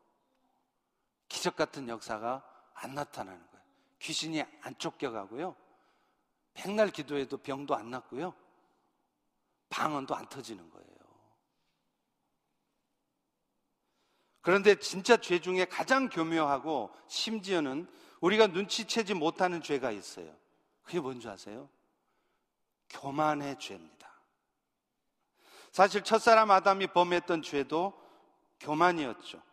[1.33, 3.64] 기적 같은 역사가 안 나타나는 거예요.
[4.01, 5.57] 귀신이 안 쫓겨가고요.
[6.53, 8.35] 백날 기도해도 병도 안 낫고요.
[9.70, 10.89] 방언도 안 터지는 거예요.
[14.43, 20.37] 그런데 진짜 죄 중에 가장 교묘하고 심지어는 우리가 눈치채지 못하는 죄가 있어요.
[20.83, 21.70] 그게 뭔지 아세요?
[22.91, 24.12] 교만의 죄입니다.
[25.70, 27.99] 사실 첫사람 아담이 범했던 죄도
[28.61, 29.51] 교만이었죠.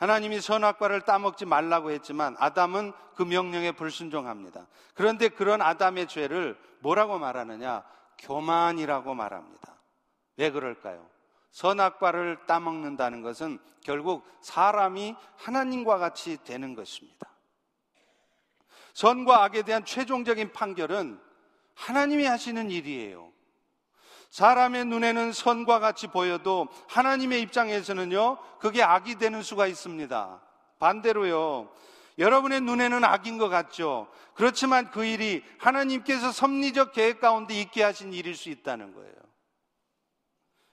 [0.00, 4.66] 하나님이 선악과를 따먹지 말라고 했지만 아담은 그 명령에 불순종합니다.
[4.94, 7.84] 그런데 그런 아담의 죄를 뭐라고 말하느냐?
[8.18, 9.76] 교만이라고 말합니다.
[10.38, 11.06] 왜 그럴까요?
[11.50, 17.28] 선악과를 따먹는다는 것은 결국 사람이 하나님과 같이 되는 것입니다.
[18.94, 21.20] 선과 악에 대한 최종적인 판결은
[21.74, 23.30] 하나님이 하시는 일이에요.
[24.30, 30.40] 사람의 눈에는 선과 같이 보여도 하나님의 입장에서는요, 그게 악이 되는 수가 있습니다.
[30.78, 31.70] 반대로요,
[32.18, 34.08] 여러분의 눈에는 악인 것 같죠?
[34.34, 39.12] 그렇지만 그 일이 하나님께서 섭리적 계획 가운데 있게 하신 일일 수 있다는 거예요.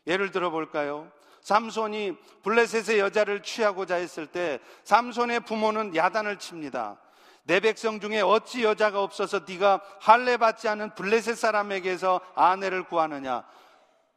[0.05, 1.11] 예를 들어 볼까요?
[1.41, 6.99] 삼손이 블레셋의 여자를 취하고자 했을 때 삼손의 부모는 야단을 칩니다.
[7.47, 13.45] 내 백성 중에 어찌 여자가 없어서 네가 할례 받지 않은 블레셋 사람에게서 아내를 구하느냐?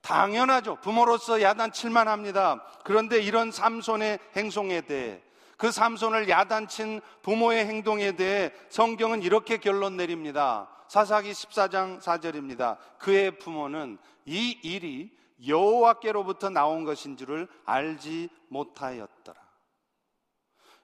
[0.03, 0.76] 당연하죠.
[0.81, 2.64] 부모로서 야단칠만 합니다.
[2.83, 5.22] 그런데 이런 삼손의 행동에 대해
[5.57, 10.68] 그 삼손을 야단친 부모의 행동에 대해 성경은 이렇게 결론 내립니다.
[10.89, 12.78] 사사기 14장 4절입니다.
[12.99, 15.16] 그의 부모는 이 일이
[15.47, 19.50] 여호와께로부터 나온 것인 줄을 알지 못하였더라.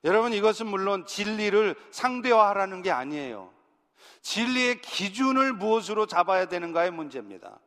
[0.05, 3.53] 여러분 이것은 물론 진리를 상대화하라는 게 아니에요.
[4.23, 7.59] 진리의 기준을 무엇으로 잡아야 되는가의 문제입니다.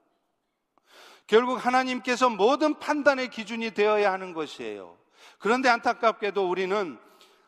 [1.28, 4.98] 결국 하나님께서 모든 판단의 기준이 되어야 하는 것이에요.
[5.38, 6.98] 그런데 안타깝게도 우리는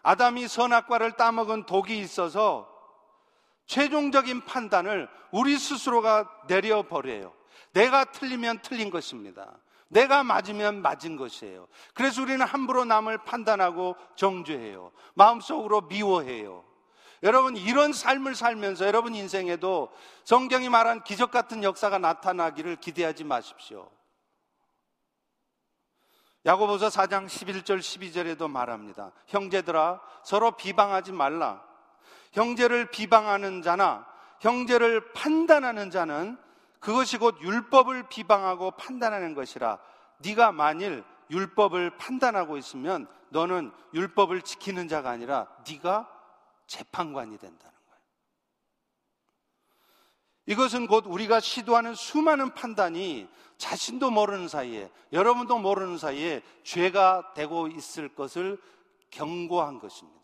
[0.03, 2.69] 아담이 선악과를 따먹은 독이 있어서
[3.65, 7.33] 최종적인 판단을 우리 스스로가 내려버려요.
[7.73, 9.57] 내가 틀리면 틀린 것입니다.
[9.91, 11.67] 내가 맞으면 맞은 것이에요.
[11.93, 14.91] 그래서 우리는 함부로 남을 판단하고 정죄해요.
[15.15, 16.63] 마음속으로 미워해요.
[17.23, 19.91] 여러분, 이런 삶을 살면서 여러분 인생에도
[20.23, 23.91] 성경이 말한 기적 같은 역사가 나타나기를 기대하지 마십시오.
[26.45, 29.11] 야고보서 4장 11절 12절에도 말합니다.
[29.27, 31.61] 형제들아 서로 비방하지 말라.
[32.31, 34.07] 형제를 비방하는 자나
[34.39, 36.37] 형제를 판단하는 자는
[36.81, 39.79] 그것이 곧 율법을 비방하고 판단하는 것이라
[40.17, 46.09] 네가 만일 율법을 판단하고 있으면 너는 율법을 지키는 자가 아니라 네가
[46.67, 48.01] 재판관이 된다는 거예요.
[50.47, 58.09] 이것은 곧 우리가 시도하는 수많은 판단이 자신도 모르는 사이에 여러분도 모르는 사이에 죄가 되고 있을
[58.15, 58.59] 것을
[59.11, 60.19] 경고한 것입니다.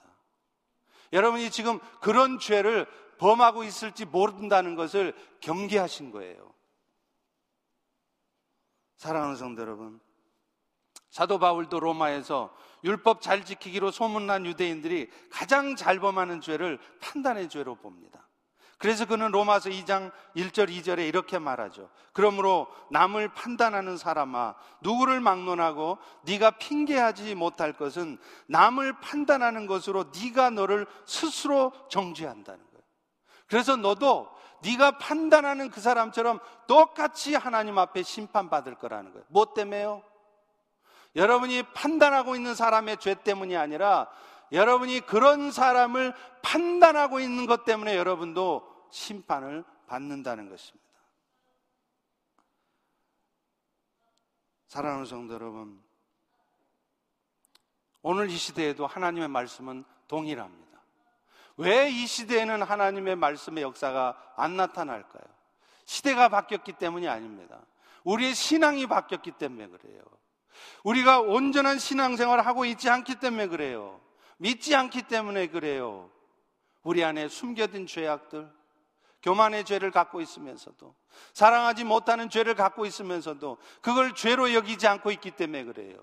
[1.13, 2.87] 여러분이 지금 그런 죄를
[3.17, 6.53] 범하고 있을지 모른다는 것을 경계하신 거예요.
[8.97, 9.99] 사랑하는 성도 여러분,
[11.09, 12.53] 사도 바울도 로마에서
[12.83, 18.27] 율법 잘 지키기로 소문난 유대인들이 가장 잘 범하는 죄를 판단의 죄로 봅니다.
[18.77, 21.89] 그래서 그는 로마서 2장 1절 2절에 이렇게 말하죠.
[22.13, 30.85] 그러므로 남을 판단하는 사람아 누구를 막론하고 네가 핑계하지 못할 것은 남을 판단하는 것으로 네가 너를
[31.05, 32.66] 스스로 정죄한다는.
[33.47, 34.29] 그래서 너도
[34.61, 39.25] 네가 판단하는 그 사람처럼 똑같이 하나님 앞에 심판받을 거라는 거예요.
[39.29, 40.03] 뭐 때문에요?
[41.15, 44.07] 여러분이 판단하고 있는 사람의 죄 때문이 아니라
[44.51, 50.87] 여러분이 그런 사람을 판단하고 있는 것 때문에 여러분도 심판을 받는다는 것입니다.
[54.67, 55.81] 사랑하는 성도 여러분,
[58.01, 60.66] 오늘 이 시대에도 하나님의 말씀은 동일합니다.
[61.57, 65.23] 왜 이 시대에는 하나님의 말씀의 역사가 안 나타날까요?
[65.85, 67.59] 시대가 바뀌었기 때문이 아닙니다.
[68.03, 70.01] 우리의 신앙이 바뀌었기 때문에 그래요.
[70.83, 73.99] 우리가 온전한 신앙생활을 하고 있지 않기 때문에 그래요.
[74.37, 76.11] 믿지 않기 때문에 그래요.
[76.83, 78.49] 우리 안에 숨겨진 죄악들,
[79.27, 80.95] 교만의 죄를 갖고 있으면서도,
[81.33, 85.97] 사랑하지 못하는 죄를 갖고 있으면서도, 그걸 죄로 여기지 않고 있기 때문에 그래요.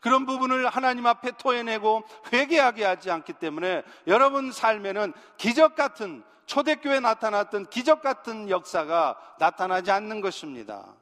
[0.00, 7.66] 그런 부분을 하나님 앞에 토해내고 회개하게 하지 않기 때문에 여러분 삶에는 기적 같은, 초대교회에 나타났던
[7.66, 10.94] 기적 같은 역사가 나타나지 않는 것입니다.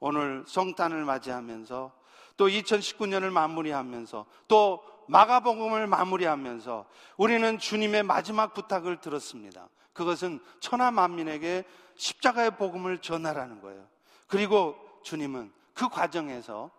[0.00, 1.92] 오늘 성탄을 맞이하면서
[2.36, 6.86] 또 2019년을 마무리하면서 또 마가복음을 마무리하면서
[7.18, 9.68] 우리는 주님의 마지막 부탁을 들었습니다.
[9.92, 11.64] 그것은 천하 만민에게
[11.96, 13.86] 십자가의 복음을 전하라는 거예요.
[14.26, 16.70] 그리고 주님은 그 과정에서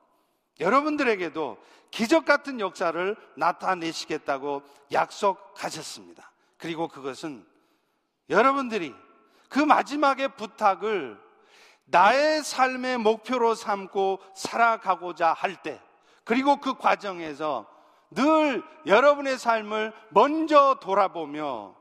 [0.59, 1.57] 여러분들에게도
[1.91, 6.31] 기적 같은 역사를 나타내시겠다고 약속하셨습니다.
[6.57, 7.45] 그리고 그것은
[8.29, 8.95] 여러분들이
[9.49, 11.21] 그 마지막의 부탁을
[11.85, 15.81] 나의 삶의 목표로 삼고 살아가고자 할 때,
[16.23, 17.67] 그리고 그 과정에서
[18.11, 21.75] 늘 여러분의 삶을 먼저 돌아보며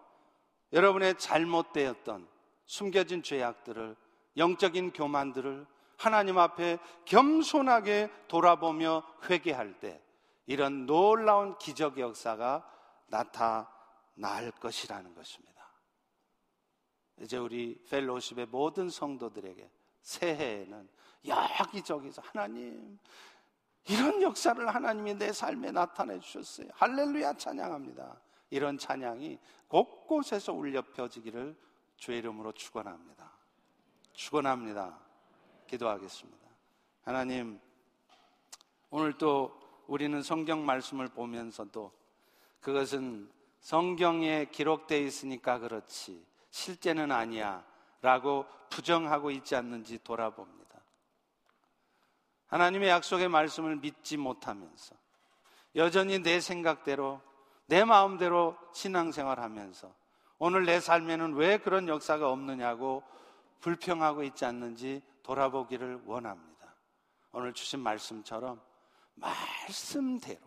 [0.73, 2.29] 여러분의 잘못되었던
[2.67, 3.97] 숨겨진 죄악들을
[4.37, 5.67] 영적인 교만들을
[5.99, 10.01] 하나님 앞에 겸손하게 돌아보며 회개할 때
[10.47, 12.69] 이런 놀라운 기적의 역사가
[13.07, 15.53] 나타날 것이라는 것입니다.
[17.21, 19.71] 이제 우리 펠로십의 모든 성도들에게
[20.01, 20.89] 새해에는
[21.27, 22.99] 여기저기서 하나님
[23.87, 26.69] 이런 역사를 하나님이 내 삶에 나타내 주셨어요.
[26.75, 28.21] 할렐루야 찬양합니다.
[28.53, 31.57] 이런 찬양이 곳곳에서 울려 펴지기를
[31.97, 33.33] 주의 이름으로 축원합니다.
[34.13, 34.99] 축원합니다.
[35.67, 36.49] 기도하겠습니다.
[37.03, 37.59] 하나님
[38.91, 41.93] 오늘 또 우리는 성경 말씀을 보면서도
[42.61, 43.31] 그것은
[43.61, 47.65] 성경에 기록되어 있으니까 그렇지 실제는 아니야
[48.03, 50.79] 라고 부정하고 있지 않는지 돌아봅니다.
[52.49, 54.95] 하나님의 약속의 말씀을 믿지 못하면서
[55.75, 57.23] 여전히 내 생각대로
[57.67, 59.95] 내 마음대로 신앙생활 하면서
[60.39, 63.03] 오늘 내 삶에는 왜 그런 역사가 없느냐고
[63.61, 66.75] 불평하고 있지 않는지 돌아보기를 원합니다.
[67.33, 68.61] 오늘 주신 말씀처럼
[69.15, 70.41] 말씀대로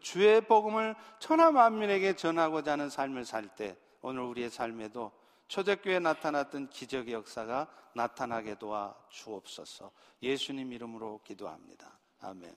[0.00, 5.12] 주의 복음을 천하 만민에게 전하고자 하는 삶을 살 때 오늘 우리의 삶에도
[5.48, 9.90] 초대교회에 나타났던 기적의 역사가 나타나게 도와 주옵소서.
[10.22, 11.98] 예수님 이름으로 기도합니다.
[12.20, 12.50] 아멘.